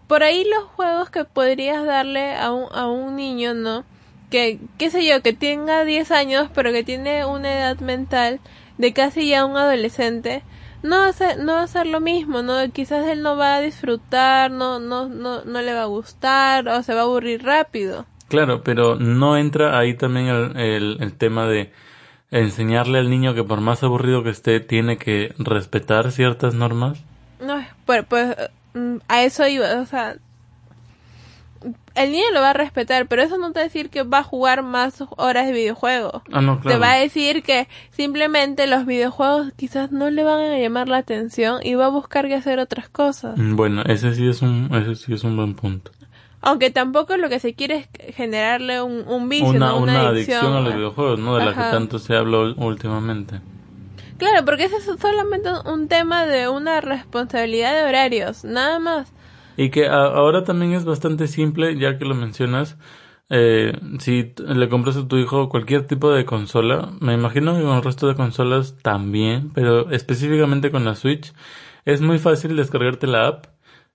por 0.06 0.22
ahí 0.22 0.44
los 0.44 0.64
juegos 0.70 1.10
que 1.10 1.24
podrías 1.24 1.84
darle 1.84 2.34
a 2.34 2.52
un, 2.52 2.66
a 2.72 2.86
un 2.88 3.16
niño, 3.16 3.54
¿no? 3.54 3.84
Que, 4.30 4.58
qué 4.76 4.90
sé 4.90 5.04
yo, 5.06 5.22
que 5.22 5.32
tenga 5.32 5.84
10 5.84 6.10
años, 6.10 6.48
pero 6.54 6.72
que 6.72 6.82
tiene 6.84 7.24
una 7.26 7.52
edad 7.52 7.78
mental 7.80 8.40
de 8.78 8.92
casi 8.92 9.28
ya 9.28 9.44
un 9.44 9.56
adolescente, 9.56 10.42
no 10.82 10.98
va 10.98 11.08
a 11.08 11.12
ser, 11.12 11.38
no 11.38 11.54
va 11.54 11.62
a 11.62 11.66
ser 11.66 11.86
lo 11.86 12.00
mismo, 12.00 12.42
¿no? 12.42 12.54
Quizás 12.72 13.06
él 13.08 13.22
no 13.22 13.36
va 13.36 13.56
a 13.56 13.60
disfrutar, 13.60 14.50
no, 14.50 14.78
no, 14.78 15.08
no, 15.08 15.44
no 15.44 15.62
le 15.62 15.74
va 15.74 15.82
a 15.82 15.86
gustar 15.86 16.68
o 16.68 16.82
se 16.82 16.94
va 16.94 17.00
a 17.00 17.04
aburrir 17.04 17.42
rápido. 17.42 18.06
Claro, 18.28 18.62
pero 18.62 18.96
no 18.96 19.36
entra 19.36 19.78
ahí 19.78 19.94
también 19.94 20.26
el, 20.26 20.98
el, 21.00 21.12
tema 21.14 21.46
de 21.46 21.72
enseñarle 22.30 22.98
al 22.98 23.08
niño 23.08 23.34
que 23.34 23.42
por 23.42 23.60
más 23.60 23.82
aburrido 23.82 24.22
que 24.22 24.30
esté, 24.30 24.60
tiene 24.60 24.98
que 24.98 25.34
respetar 25.38 26.12
ciertas 26.12 26.54
normas. 26.54 27.02
No, 27.40 27.64
pues, 27.86 28.04
pues 28.06 28.36
mm, 28.74 28.96
a 29.08 29.22
eso 29.22 29.48
iba, 29.48 29.80
o 29.80 29.86
sea, 29.86 30.16
el 31.98 32.12
niño 32.12 32.24
lo 32.32 32.40
va 32.40 32.50
a 32.50 32.54
respetar, 32.54 33.06
pero 33.06 33.22
eso 33.22 33.38
no 33.38 33.52
te 33.52 33.60
va 33.60 33.62
a 33.62 33.64
decir 33.64 33.90
que 33.90 34.02
va 34.02 34.18
a 34.18 34.22
jugar 34.22 34.62
más 34.62 35.04
horas 35.16 35.46
de 35.46 35.52
videojuego. 35.52 36.22
Ah, 36.32 36.40
no, 36.40 36.60
Te 36.60 36.76
va 36.76 36.92
a 36.92 36.96
decir 36.96 37.42
que 37.42 37.68
simplemente 37.90 38.66
los 38.66 38.86
videojuegos 38.86 39.52
quizás 39.56 39.90
no 39.90 40.10
le 40.10 40.22
van 40.22 40.40
a 40.40 40.58
llamar 40.58 40.88
la 40.88 40.98
atención 40.98 41.60
y 41.62 41.74
va 41.74 41.86
a 41.86 41.90
buscar 41.90 42.28
que 42.28 42.34
hacer 42.34 42.58
otras 42.58 42.88
cosas. 42.88 43.36
Mm, 43.36 43.56
bueno, 43.56 43.82
ese 43.82 44.14
sí 44.14 44.28
es 44.28 44.42
un, 44.42 44.68
ese 44.72 44.94
sí 44.96 45.14
es 45.14 45.24
un 45.24 45.36
buen 45.36 45.54
punto. 45.54 45.90
Aunque 46.40 46.70
tampoco 46.70 47.16
lo 47.16 47.28
que 47.28 47.40
se 47.40 47.54
quiere 47.54 47.88
es 47.98 48.14
generarle 48.14 48.80
un, 48.80 49.04
un 49.08 49.28
vicio, 49.28 49.48
una, 49.48 49.74
una, 49.74 50.08
adicción, 50.08 50.52
a 50.52 50.60
los 50.60 50.74
videojuegos, 50.74 51.18
¿no? 51.18 51.36
De 51.36 51.44
la 51.44 51.52
que 51.52 51.60
tanto 51.60 51.98
se 51.98 52.14
habló 52.14 52.54
últimamente. 52.54 53.40
Claro, 54.18 54.44
porque 54.44 54.64
ese 54.64 54.76
es 54.76 54.84
solamente 55.00 55.48
un 55.64 55.88
tema 55.88 56.26
de 56.26 56.48
una 56.48 56.80
responsabilidad 56.80 57.74
de 57.74 57.88
horarios, 57.88 58.44
nada 58.44 58.78
más. 58.78 59.12
Y 59.58 59.70
que 59.70 59.88
ahora 59.88 60.44
también 60.44 60.72
es 60.74 60.84
bastante 60.84 61.26
simple, 61.26 61.76
ya 61.76 61.98
que 61.98 62.04
lo 62.04 62.14
mencionas. 62.14 62.78
Eh, 63.28 63.72
si 63.98 64.32
le 64.38 64.68
compras 64.68 64.96
a 64.96 65.08
tu 65.08 65.16
hijo 65.16 65.48
cualquier 65.48 65.84
tipo 65.84 66.12
de 66.12 66.24
consola, 66.24 66.92
me 67.00 67.14
imagino 67.14 67.56
que 67.56 67.64
con 67.64 67.76
el 67.76 67.82
resto 67.82 68.06
de 68.06 68.14
consolas 68.14 68.76
también, 68.82 69.50
pero 69.52 69.90
específicamente 69.90 70.70
con 70.70 70.84
la 70.84 70.94
Switch, 70.94 71.32
es 71.84 72.00
muy 72.00 72.20
fácil 72.20 72.54
descargarte 72.54 73.08
la 73.08 73.26
app 73.26 73.46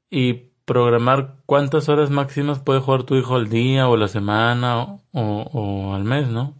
y 0.10 0.49
programar 0.65 1.38
cuántas 1.45 1.88
horas 1.88 2.10
máximas 2.10 2.60
puede 2.60 2.82
jugar 2.82 3.04
tu 3.04 3.15
hijo 3.15 3.36
al 3.36 3.47
día 3.47 3.88
o 3.88 3.95
la 3.95 4.10
semana 4.10 4.84
o, 4.84 4.99
o, 5.13 5.95
al 5.95 6.04
mes, 6.04 6.28
¿no? 6.28 6.56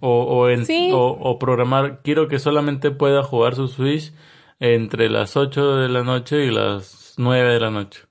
O, 0.00 0.22
o, 0.22 0.48
en, 0.48 0.64
o, 0.94 1.38
programar, 1.38 2.00
quiero 2.02 2.26
que 2.26 2.38
solamente 2.38 2.90
pueda 2.90 3.22
jugar 3.22 3.54
su 3.54 3.68
Switch 3.68 4.14
entre 4.60 5.10
las 5.10 5.36
8 5.36 5.76
de 5.76 5.90
la 5.90 6.04
noche 6.04 6.46
y 6.46 6.50
las 6.50 6.99
9 7.18 7.52
de 7.52 7.60
la 7.60 7.70
noche. 7.70 8.02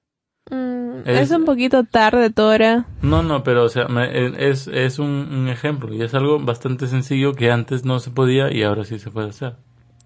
Mm, 0.50 1.02
es, 1.06 1.32
un 1.32 1.46
poquito 1.46 1.84
tarde, 1.84 2.32
Tora. 2.32 2.86
No, 3.02 3.22
no, 3.22 3.44
pero 3.44 3.64
o 3.64 3.70
sea, 3.70 3.88
es, 4.12 4.68
es 4.68 5.00
un, 5.00 5.48
ejemplo 5.50 5.94
y 5.94 6.02
es 6.02 6.14
algo 6.14 6.40
bastante 6.40 6.88
sencillo 6.88 7.34
que 7.34 7.52
antes 7.52 7.86
no 7.86 8.00
se 8.00 8.10
podía 8.10 8.52
y 8.52 8.64
ahora 8.64 8.84
sí 8.86 9.00
se 9.00 9.12
puede 9.12 9.30
hacer. 9.30 9.56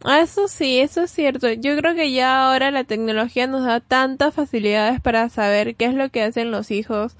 Ah, 0.03 0.19
eso 0.19 0.49
sí, 0.49 0.79
eso 0.79 1.03
es 1.03 1.11
cierto. 1.11 1.49
Yo 1.53 1.77
creo 1.77 1.95
que 1.95 2.11
ya 2.11 2.49
ahora 2.49 2.71
la 2.71 2.83
tecnología 2.83 3.47
nos 3.47 3.63
da 3.63 3.79
tantas 3.79 4.33
facilidades 4.33 4.99
para 4.99 5.29
saber 5.29 5.75
qué 5.75 5.85
es 5.85 5.93
lo 5.93 6.09
que 6.09 6.23
hacen 6.23 6.51
los 6.51 6.71
hijos, 6.71 7.15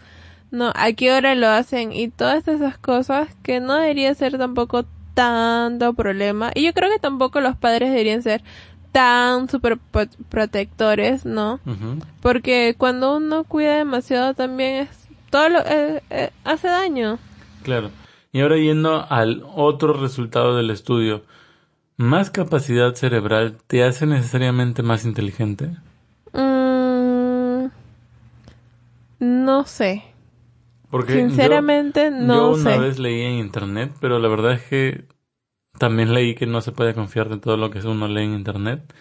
no, 0.52 0.74
a 0.76 0.92
qué 0.92 1.14
hora 1.14 1.34
lo 1.34 1.48
hacen 1.48 1.94
y 1.94 2.10
todas 2.10 2.48
esas 2.48 2.78
cosas 2.78 3.30
que 3.42 3.62
no 3.62 3.76
debería 3.76 4.14
ser 4.16 4.38
tampoco 4.38 4.86
tanto 5.14 5.94
problema. 5.94 6.52
Y 6.54 6.64
yo 6.64 6.74
creo 6.74 6.90
que 6.92 7.00
tampoco 7.00 7.40
los 7.40 7.56
padres 7.56 7.90
deberían 7.92 8.22
ser 8.22 8.44
tan 8.94 9.50
super 9.50 9.78
protectores, 10.30 11.26
¿no? 11.26 11.60
Porque 12.22 12.76
cuando 12.78 13.18
uno 13.18 13.44
cuida 13.44 13.78
demasiado 13.78 14.36
también 14.36 14.88
es 14.88 15.10
todo 15.32 15.50
lo 15.50 15.60
eh, 15.66 16.04
eh, 16.12 16.30
hace 16.46 16.68
daño. 16.68 17.18
Claro. 17.64 17.90
Y 18.32 18.42
ahora 18.42 18.58
yendo 18.58 19.06
al 19.10 19.44
otro 19.56 19.94
resultado 19.94 20.56
del 20.56 20.70
estudio, 20.70 21.24
¿más 21.98 22.30
capacidad 22.30 22.94
cerebral 22.94 23.58
te 23.66 23.84
hace 23.84 24.06
necesariamente 24.06 24.84
más 24.84 25.06
inteligente? 25.06 25.72
Mm, 26.32 27.66
no 29.20 29.66
sé. 29.66 30.04
Porque 30.92 31.14
sinceramente 31.14 32.12
no 32.12 32.56
sé. 32.56 32.64
Yo 32.64 32.70
una 32.70 32.78
vez 32.78 33.00
leí 33.00 33.22
en 33.22 33.40
internet, 33.40 33.92
pero 34.00 34.20
la 34.20 34.28
verdad 34.28 34.54
es 34.54 34.62
que 34.62 35.06
también 35.78 36.14
leí 36.14 36.36
que 36.36 36.46
no 36.46 36.62
se 36.62 36.72
puede 36.72 36.94
confiar 36.94 37.30
de 37.30 37.38
todo 37.38 37.58
lo 37.58 37.70
que 37.70 37.80
uno 37.80 38.08
lee 38.08 38.24
en 38.24 38.34
internet. 38.34 38.94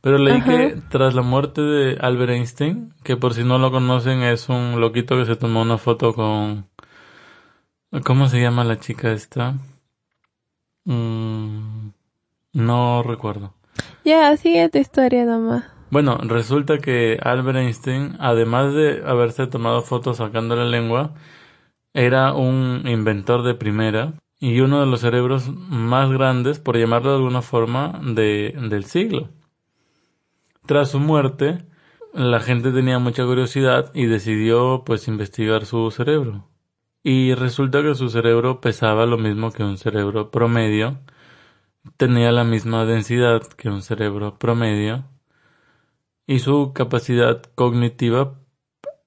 Pero 0.00 0.18
leí 0.18 0.40
que 0.42 0.80
tras 0.88 1.14
la 1.14 1.22
muerte 1.22 1.60
de 1.62 1.98
Albert 2.00 2.30
Einstein, 2.30 2.94
que 3.02 3.16
por 3.16 3.34
si 3.34 3.42
no 3.42 3.58
lo 3.58 3.70
conocen 3.70 4.22
es 4.22 4.48
un 4.48 4.80
loquito 4.80 5.16
que 5.16 5.26
se 5.26 5.36
tomó 5.36 5.62
una 5.62 5.78
foto 5.78 6.14
con... 6.14 6.66
¿Cómo 8.04 8.28
se 8.28 8.40
llama 8.40 8.64
la 8.64 8.78
chica 8.78 9.12
esta? 9.12 9.54
Mm, 10.84 11.88
no 12.52 13.02
recuerdo. 13.02 13.54
Ya, 14.04 14.36
sigue 14.36 14.68
tu 14.68 14.78
historia 14.78 15.24
nomás. 15.24 15.64
Bueno, 15.90 16.18
resulta 16.18 16.78
que 16.78 17.18
Albert 17.22 17.58
Einstein, 17.58 18.16
además 18.18 18.74
de 18.74 19.02
haberse 19.06 19.46
tomado 19.46 19.82
fotos 19.82 20.18
sacando 20.18 20.56
la 20.56 20.64
lengua, 20.64 21.14
era 21.94 22.34
un 22.34 22.82
inventor 22.86 23.42
de 23.42 23.54
primera 23.54 24.12
y 24.38 24.60
uno 24.60 24.80
de 24.80 24.86
los 24.86 25.00
cerebros 25.00 25.48
más 25.48 26.10
grandes, 26.10 26.58
por 26.58 26.76
llamarlo 26.76 27.10
de 27.10 27.16
alguna 27.16 27.42
forma, 27.42 28.00
de, 28.02 28.54
del 28.68 28.84
siglo. 28.84 29.30
Tras 30.66 30.90
su 30.90 31.00
muerte, 31.00 31.64
la 32.12 32.40
gente 32.40 32.72
tenía 32.72 32.98
mucha 32.98 33.24
curiosidad 33.24 33.90
y 33.94 34.06
decidió 34.06 34.82
pues 34.84 35.08
investigar 35.08 35.64
su 35.64 35.90
cerebro. 35.90 36.48
Y 37.02 37.34
resulta 37.34 37.82
que 37.82 37.94
su 37.94 38.08
cerebro 38.10 38.60
pesaba 38.60 39.06
lo 39.06 39.16
mismo 39.16 39.52
que 39.52 39.62
un 39.62 39.78
cerebro 39.78 40.30
promedio, 40.30 40.98
tenía 41.96 42.32
la 42.32 42.44
misma 42.44 42.84
densidad 42.84 43.42
que 43.42 43.68
un 43.68 43.82
cerebro 43.82 44.38
promedio 44.38 45.04
y 46.26 46.40
su 46.40 46.72
capacidad 46.74 47.42
cognitiva 47.54 48.40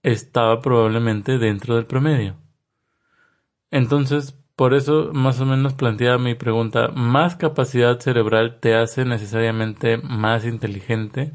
estaba 0.03 0.61
probablemente 0.61 1.37
dentro 1.37 1.75
del 1.75 1.85
promedio. 1.85 2.37
Entonces, 3.71 4.38
por 4.59 4.73
eso 4.73 5.11
más 5.13 5.39
o 5.39 5.45
menos 5.45 5.73
planteaba 5.73 6.17
mi 6.17 6.35
pregunta, 6.35 6.89
¿más 6.89 7.37
capacidad 7.37 7.97
cerebral 7.97 8.59
te 8.59 8.75
hace 8.75 9.05
necesariamente 9.05 9.95
más 9.99 10.43
inteligente? 10.43 11.31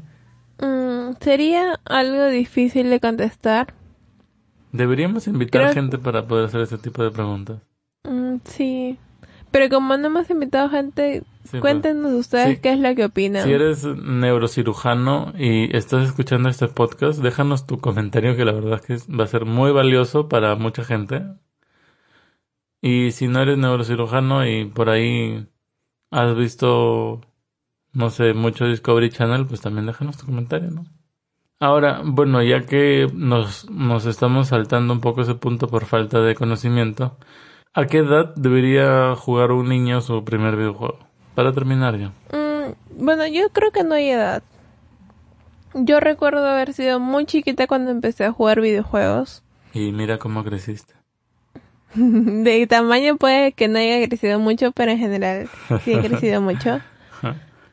Mm, 0.59 1.13
sería 1.19 1.79
algo 1.85 2.27
difícil 2.27 2.91
de 2.91 2.99
contestar. 2.99 3.73
Deberíamos 4.71 5.25
invitar 5.25 5.73
gente 5.73 5.97
para 5.97 6.27
poder 6.27 6.45
hacer 6.45 6.61
ese 6.61 6.77
tipo 6.77 7.01
de 7.01 7.09
preguntas. 7.09 7.57
Mm, 8.03 8.35
sí, 8.43 8.99
pero 9.49 9.69
como 9.69 9.97
no 9.97 10.05
hemos 10.05 10.29
invitado 10.29 10.69
gente, 10.69 11.23
pues. 11.49 11.61
cuéntenos 11.61 12.13
ustedes 12.13 12.59
qué 12.59 12.73
es 12.73 12.79
lo 12.79 12.93
que 12.93 13.05
opinan. 13.05 13.45
Si 13.45 13.53
eres 13.53 13.85
neurocirujano 13.85 15.33
y 15.35 15.75
estás 15.75 16.07
escuchando 16.07 16.47
este 16.47 16.67
podcast, 16.67 17.23
déjanos 17.23 17.65
tu 17.65 17.79
comentario 17.79 18.35
que 18.35 18.45
la 18.45 18.51
verdad 18.51 18.79
es 18.87 19.03
que 19.07 19.11
va 19.11 19.23
a 19.23 19.27
ser 19.27 19.45
muy 19.45 19.71
valioso 19.71 20.29
para 20.29 20.55
mucha 20.55 20.83
gente. 20.83 21.23
Y 22.85 23.13
si 23.13 23.27
no 23.27 23.41
eres 23.41 23.57
neurocirujano 23.57 24.45
y 24.45 24.65
por 24.65 24.91
ahí 24.91 25.47
has 26.11 26.35
visto, 26.35 27.19
no 27.93 28.11
sé, 28.11 28.35
mucho 28.35 28.67
Discovery 28.67 29.09
Channel, 29.09 29.47
pues 29.47 29.59
también 29.59 29.87
déjanos 29.87 30.17
tu 30.17 30.27
comentario, 30.27 30.69
¿no? 30.69 30.85
Ahora, 31.59 32.03
bueno, 32.05 32.43
ya 32.43 32.67
que 32.67 33.07
nos, 33.11 33.67
nos 33.71 34.05
estamos 34.05 34.49
saltando 34.49 34.93
un 34.93 35.01
poco 35.01 35.23
ese 35.23 35.33
punto 35.33 35.67
por 35.67 35.85
falta 35.85 36.21
de 36.21 36.35
conocimiento, 36.35 37.17
¿a 37.73 37.87
qué 37.87 37.97
edad 37.97 38.35
debería 38.35 39.15
jugar 39.15 39.51
un 39.51 39.67
niño 39.67 39.99
su 40.01 40.23
primer 40.23 40.55
videojuego? 40.55 40.99
Para 41.33 41.53
terminar 41.53 41.97
ya. 41.97 42.09
Mm, 42.37 43.03
bueno, 43.03 43.25
yo 43.25 43.49
creo 43.49 43.71
que 43.71 43.83
no 43.83 43.95
hay 43.95 44.09
edad. 44.09 44.43
Yo 45.73 45.99
recuerdo 45.99 46.47
haber 46.47 46.73
sido 46.73 46.99
muy 46.99 47.25
chiquita 47.25 47.65
cuando 47.65 47.89
empecé 47.89 48.25
a 48.25 48.31
jugar 48.31 48.61
videojuegos. 48.61 49.41
Y 49.73 49.91
mira 49.91 50.19
cómo 50.19 50.43
creciste. 50.43 50.94
de 52.43 52.67
tamaño 52.67 53.17
puede 53.17 53.53
que 53.53 53.67
no 53.67 53.79
haya 53.79 54.05
crecido 54.07 54.39
mucho, 54.39 54.71
pero 54.71 54.91
en 54.91 54.99
general 54.99 55.49
sí 55.83 55.93
ha 55.93 56.01
crecido 56.01 56.41
mucho. 56.41 56.79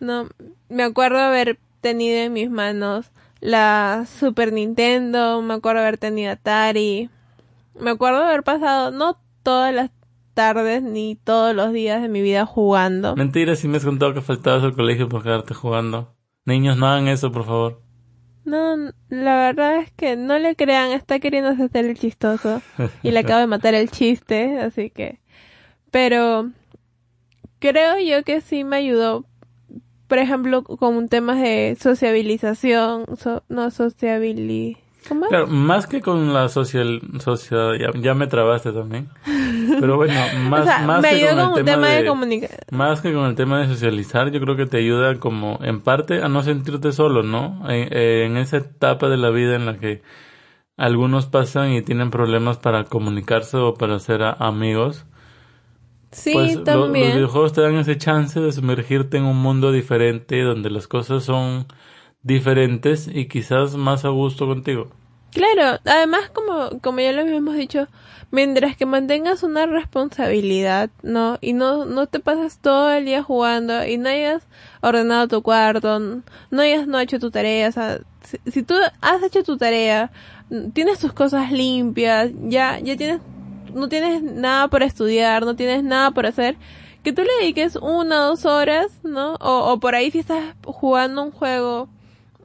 No, 0.00 0.26
me 0.68 0.82
acuerdo 0.82 1.20
haber 1.20 1.60
tenido 1.80 2.18
en 2.18 2.32
mis 2.32 2.50
manos 2.50 3.12
la 3.40 4.04
Super 4.18 4.52
Nintendo, 4.52 5.40
me 5.42 5.54
acuerdo 5.54 5.82
haber 5.82 5.96
tenido 5.96 6.32
Atari, 6.32 7.08
me 7.78 7.90
acuerdo 7.90 8.24
haber 8.24 8.42
pasado 8.42 8.90
no 8.90 9.16
todas 9.44 9.72
las 9.72 9.90
tardes 10.34 10.82
ni 10.82 11.14
todos 11.14 11.54
los 11.54 11.72
días 11.72 12.02
de 12.02 12.08
mi 12.08 12.20
vida 12.20 12.46
jugando. 12.46 13.14
Mentira, 13.14 13.54
si 13.54 13.68
me 13.68 13.76
has 13.76 13.84
contado 13.84 14.12
que 14.12 14.22
faltabas 14.22 14.64
al 14.64 14.74
colegio 14.74 15.08
por 15.08 15.22
quedarte 15.22 15.54
jugando. 15.54 16.14
Niños, 16.44 16.76
no 16.76 16.86
hagan 16.88 17.08
eso, 17.08 17.30
por 17.30 17.44
favor. 17.44 17.80
No, 18.44 18.76
la 19.08 19.36
verdad 19.36 19.76
es 19.76 19.92
que 19.92 20.16
no 20.16 20.38
le 20.38 20.56
crean, 20.56 20.90
está 20.90 21.20
queriendo 21.20 21.50
hacer 21.50 21.84
el 21.84 21.96
chistoso 21.96 22.60
y 23.02 23.12
le 23.12 23.20
acaba 23.20 23.40
de 23.40 23.46
matar 23.46 23.74
el 23.74 23.90
chiste, 23.90 24.58
así 24.58 24.90
que... 24.90 25.20
Pero 25.92 26.50
creo 27.58 27.98
yo 27.98 28.24
que 28.24 28.40
sí 28.40 28.64
me 28.64 28.76
ayudó, 28.76 29.26
por 30.08 30.18
ejemplo, 30.18 30.64
con 30.64 31.08
temas 31.08 31.40
de 31.40 31.76
sociabilización, 31.80 33.04
no 33.48 33.70
sociabilización. 33.70 34.81
¿Cómo? 35.08 35.26
Claro, 35.28 35.46
más 35.48 35.86
que 35.86 36.00
con 36.00 36.32
la 36.32 36.48
social, 36.48 37.00
social 37.20 37.78
ya, 37.78 37.90
ya 38.00 38.14
me 38.14 38.26
trabaste 38.26 38.72
también. 38.72 39.08
Pero 39.80 39.96
bueno, 39.96 40.14
más, 40.48 40.60
o 40.62 40.64
sea, 40.64 40.78
más 40.86 41.04
que 41.04 41.20
con 41.20 41.38
el 41.38 41.54
tema 41.54 41.64
tema 41.64 41.88
de, 41.88 42.02
de, 42.02 42.50
más 42.70 43.00
que 43.00 43.12
con 43.12 43.24
el 43.26 43.34
tema 43.34 43.58
de 43.60 43.66
socializar, 43.66 44.30
yo 44.30 44.40
creo 44.40 44.56
que 44.56 44.66
te 44.66 44.78
ayuda 44.78 45.16
como 45.18 45.58
en 45.62 45.80
parte 45.80 46.22
a 46.22 46.28
no 46.28 46.42
sentirte 46.42 46.92
solo, 46.92 47.22
¿no? 47.22 47.68
En, 47.68 47.92
en 47.96 48.36
esa 48.36 48.58
etapa 48.58 49.08
de 49.08 49.16
la 49.16 49.30
vida 49.30 49.56
en 49.56 49.66
la 49.66 49.78
que 49.78 50.02
algunos 50.76 51.26
pasan 51.26 51.72
y 51.72 51.82
tienen 51.82 52.10
problemas 52.10 52.58
para 52.58 52.84
comunicarse 52.84 53.56
o 53.56 53.74
para 53.74 53.98
ser 53.98 54.22
a- 54.22 54.32
amigos. 54.32 55.04
Sí, 56.10 56.32
pues 56.34 56.52
lo- 56.52 56.56
los 56.60 56.64
también. 56.64 57.12
videojuegos 57.12 57.52
te 57.54 57.62
dan 57.62 57.76
ese 57.76 57.96
chance 57.96 58.38
de 58.40 58.52
sumergirte 58.52 59.16
en 59.16 59.24
un 59.24 59.38
mundo 59.40 59.72
diferente 59.72 60.42
donde 60.42 60.70
las 60.70 60.86
cosas 60.86 61.24
son 61.24 61.66
diferentes 62.22 63.08
y 63.08 63.26
quizás 63.26 63.76
más 63.76 64.04
a 64.04 64.08
gusto 64.08 64.46
contigo. 64.46 64.88
Claro, 65.32 65.80
además 65.86 66.30
como, 66.30 66.80
como 66.80 67.00
ya 67.00 67.12
lo 67.12 67.22
habíamos 67.22 67.54
dicho, 67.54 67.88
mientras 68.30 68.76
que 68.76 68.84
mantengas 68.84 69.42
una 69.42 69.66
responsabilidad, 69.66 70.90
¿no? 71.02 71.38
Y 71.40 71.54
no, 71.54 71.86
no 71.86 72.06
te 72.06 72.20
pasas 72.20 72.58
todo 72.58 72.92
el 72.92 73.06
día 73.06 73.22
jugando 73.22 73.86
y 73.86 73.96
no 73.96 74.10
hayas 74.10 74.42
ordenado 74.82 75.28
tu 75.28 75.42
cuarto, 75.42 75.98
no 75.98 76.62
hayas 76.62 76.86
no 76.86 77.00
hecho 77.00 77.18
tu 77.18 77.30
tarea, 77.30 77.68
o 77.68 77.72
sea, 77.72 78.00
si, 78.22 78.38
si 78.50 78.62
tú 78.62 78.74
has 79.00 79.22
hecho 79.22 79.42
tu 79.42 79.56
tarea, 79.56 80.10
tienes 80.74 80.98
tus 80.98 81.14
cosas 81.14 81.50
limpias, 81.50 82.30
ya, 82.44 82.78
ya 82.80 82.96
tienes, 82.96 83.20
no 83.74 83.88
tienes 83.88 84.22
nada 84.22 84.68
por 84.68 84.82
estudiar, 84.82 85.44
no 85.46 85.56
tienes 85.56 85.82
nada 85.82 86.10
por 86.10 86.26
hacer, 86.26 86.56
que 87.02 87.12
tú 87.12 87.22
le 87.22 87.32
dediques 87.40 87.76
una 87.76 88.26
o 88.26 88.28
dos 88.28 88.44
horas, 88.44 88.88
¿no? 89.02 89.34
O, 89.40 89.72
o 89.72 89.80
por 89.80 89.94
ahí 89.94 90.10
si 90.10 90.18
estás 90.18 90.54
jugando 90.64 91.22
un 91.22 91.30
juego, 91.32 91.88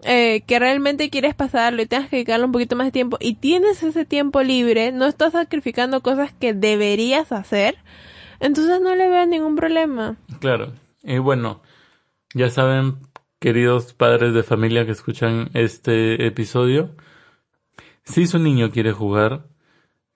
eh, 0.03 0.41
que 0.45 0.59
realmente 0.59 1.09
quieres 1.09 1.35
pasarlo 1.35 1.81
y 1.81 1.85
tengas 1.85 2.09
que 2.09 2.17
dedicarle 2.17 2.45
un 2.45 2.51
poquito 2.51 2.75
más 2.75 2.87
de 2.87 2.91
tiempo 2.91 3.17
y 3.19 3.35
tienes 3.35 3.81
ese 3.83 4.05
tiempo 4.05 4.43
libre, 4.43 4.91
no 4.91 5.05
estás 5.05 5.33
sacrificando 5.33 6.01
cosas 6.01 6.33
que 6.33 6.53
deberías 6.53 7.31
hacer, 7.31 7.75
entonces 8.39 8.79
no 8.81 8.95
le 8.95 9.09
veo 9.09 9.25
ningún 9.25 9.55
problema. 9.55 10.17
Claro. 10.39 10.73
Y 11.03 11.17
bueno, 11.17 11.61
ya 12.33 12.49
saben, 12.49 12.97
queridos 13.39 13.93
padres 13.93 14.33
de 14.33 14.43
familia 14.43 14.85
que 14.85 14.91
escuchan 14.91 15.49
este 15.53 16.27
episodio, 16.27 16.95
si 18.03 18.27
su 18.27 18.39
niño 18.39 18.71
quiere 18.71 18.91
jugar, 18.91 19.47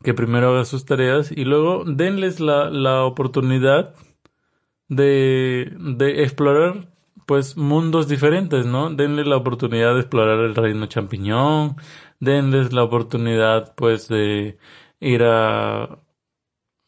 que 0.04 0.14
primero 0.14 0.50
haga 0.50 0.66
sus 0.66 0.86
tareas 0.86 1.32
y 1.32 1.46
luego 1.46 1.84
denles 1.86 2.40
la, 2.40 2.70
la 2.70 3.04
oportunidad 3.04 3.94
de, 4.88 5.74
de 5.80 6.24
explorar 6.24 6.91
pues 7.32 7.56
mundos 7.56 8.10
diferentes, 8.10 8.66
¿no? 8.66 8.90
Denles 8.90 9.26
la 9.26 9.38
oportunidad 9.38 9.94
de 9.94 10.02
explorar 10.02 10.40
el 10.40 10.54
reino 10.54 10.88
champiñón, 10.88 11.78
denles 12.20 12.74
la 12.74 12.84
oportunidad 12.84 13.74
pues 13.76 14.10
de 14.10 14.58
ir 15.00 15.24
a 15.24 16.00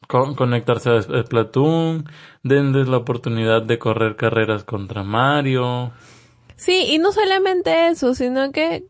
con- 0.09 0.35
conectarse 0.35 0.89
a 0.89 1.01
Splatoon, 1.01 2.09
denles 2.43 2.89
la 2.89 2.97
oportunidad 2.97 3.61
de 3.61 3.79
correr 3.79 4.17
carreras 4.17 4.65
contra 4.65 5.03
Mario. 5.03 5.93
Sí, 6.57 6.87
y 6.89 6.97
no 6.97 7.13
solamente 7.13 7.87
eso, 7.87 8.13
sino 8.13 8.51
que 8.51 8.83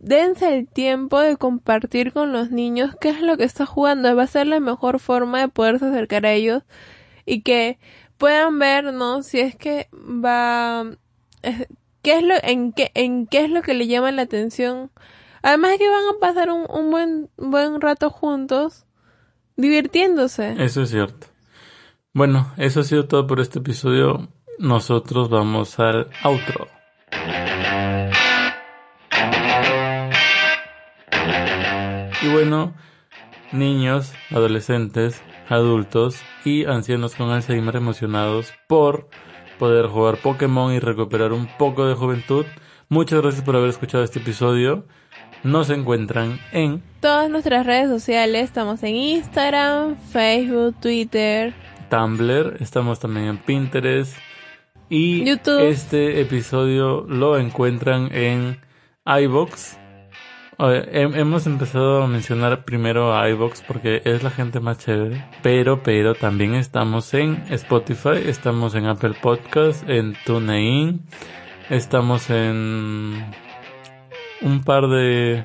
dense 0.00 0.58
el 0.58 0.66
tiempo 0.66 1.20
de 1.20 1.36
compartir 1.36 2.12
con 2.12 2.32
los 2.32 2.50
niños 2.50 2.96
qué 3.00 3.10
es 3.10 3.22
lo 3.22 3.36
que 3.36 3.44
está 3.44 3.64
jugando, 3.64 4.16
va 4.16 4.24
a 4.24 4.26
ser 4.26 4.48
la 4.48 4.58
mejor 4.58 4.98
forma 4.98 5.38
de 5.38 5.46
poderse 5.46 5.84
acercar 5.86 6.26
a 6.26 6.32
ellos 6.32 6.64
y 7.26 7.42
que 7.42 7.78
puedan 8.20 8.58
ver, 8.58 8.92
¿no? 8.92 9.22
Si 9.22 9.40
es 9.40 9.56
que 9.56 9.88
va, 9.92 10.84
qué 12.02 12.18
es 12.18 12.22
lo, 12.22 12.34
en 12.42 12.72
qué, 12.72 12.92
en 12.94 13.26
qué 13.26 13.44
es 13.44 13.50
lo 13.50 13.62
que 13.62 13.74
le 13.74 13.86
llama 13.88 14.12
la 14.12 14.22
atención. 14.22 14.92
Además 15.42 15.78
que 15.78 15.88
van 15.88 16.04
a 16.14 16.20
pasar 16.20 16.50
un, 16.50 16.66
un 16.68 16.90
buen, 16.90 17.30
buen 17.38 17.80
rato 17.80 18.10
juntos, 18.10 18.84
divirtiéndose. 19.56 20.54
Eso 20.58 20.82
es 20.82 20.90
cierto. 20.90 21.28
Bueno, 22.12 22.52
eso 22.58 22.80
ha 22.80 22.84
sido 22.84 23.08
todo 23.08 23.26
por 23.26 23.40
este 23.40 23.60
episodio. 23.60 24.28
Nosotros 24.58 25.30
vamos 25.30 25.80
al 25.80 26.10
outro. 26.22 26.68
Y 32.22 32.28
bueno, 32.28 32.74
niños, 33.52 34.12
adolescentes, 34.30 35.22
adultos 35.50 36.20
y 36.44 36.64
ancianos 36.64 37.14
con 37.14 37.30
Alzheimer 37.30 37.76
emocionados 37.76 38.52
por 38.68 39.08
poder 39.58 39.86
jugar 39.86 40.16
Pokémon 40.16 40.72
y 40.72 40.78
recuperar 40.78 41.32
un 41.32 41.46
poco 41.58 41.86
de 41.86 41.94
juventud. 41.94 42.46
Muchas 42.88 43.20
gracias 43.20 43.42
por 43.44 43.56
haber 43.56 43.70
escuchado 43.70 44.02
este 44.02 44.18
episodio. 44.18 44.86
Nos 45.42 45.70
encuentran 45.70 46.38
en 46.52 46.82
Todas 47.00 47.30
nuestras 47.30 47.64
redes 47.64 47.88
sociales, 47.88 48.44
estamos 48.44 48.82
en 48.82 48.96
Instagram, 48.96 49.96
Facebook, 50.12 50.76
Twitter, 50.80 51.54
Tumblr, 51.90 52.56
estamos 52.60 53.00
también 53.00 53.26
en 53.26 53.38
Pinterest 53.38 54.16
y 54.88 55.24
YouTube. 55.24 55.60
este 55.66 56.20
episodio 56.20 57.04
lo 57.08 57.38
encuentran 57.38 58.08
en 58.12 58.60
iBox. 59.04 59.78
Hem- 60.68 61.14
hemos 61.16 61.46
empezado 61.46 62.02
a 62.02 62.06
mencionar 62.06 62.64
primero 62.64 63.16
a 63.16 63.28
iBox 63.30 63.62
porque 63.62 64.02
es 64.04 64.22
la 64.22 64.30
gente 64.30 64.60
más 64.60 64.78
chévere, 64.78 65.24
pero 65.42 65.82
pero 65.82 66.14
también 66.14 66.54
estamos 66.54 67.14
en 67.14 67.42
Spotify, 67.50 68.18
estamos 68.26 68.74
en 68.74 68.86
Apple 68.86 69.14
Podcast, 69.22 69.88
en 69.88 70.14
TuneIn, 70.26 71.00
estamos 71.70 72.28
en 72.30 73.24
un 74.42 74.62
par 74.64 74.88
de 74.88 75.44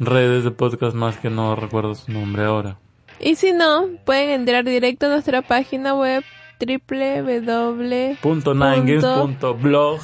redes 0.00 0.44
de 0.44 0.50
podcast 0.50 0.94
más 0.94 1.16
que 1.18 1.30
no 1.30 1.54
recuerdo 1.56 1.94
su 1.94 2.12
nombre 2.12 2.44
ahora. 2.44 2.78
Y 3.18 3.34
si 3.36 3.52
no, 3.52 3.86
pueden 4.04 4.30
entrar 4.30 4.64
directo 4.64 5.06
a 5.06 5.08
nuestra 5.10 5.42
página 5.42 5.94
web 5.94 6.22
www. 6.60 8.16
Punto 8.22 8.54
ninegames 8.54 9.04
punto 9.04 9.54
blog 9.54 10.00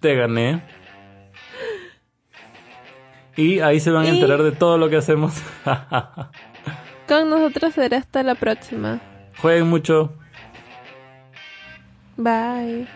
te 0.00 0.14
gané 0.14 0.62
y 3.36 3.60
ahí 3.60 3.80
se 3.80 3.90
van 3.90 4.04
a 4.04 4.08
Y- 4.08 4.14
enterar 4.14 4.42
de 4.42 4.52
todo 4.52 4.78
lo 4.78 4.88
que 4.90 4.96
hacemos 4.96 5.34
Con 7.08 7.28
nosotros 7.30 7.74
será 7.74 7.98
hasta 7.98 8.22
la 8.22 8.34
próxima. 8.34 9.00
jueguen 9.38 9.68
mucho 9.68 10.12
Bye. 12.16 12.86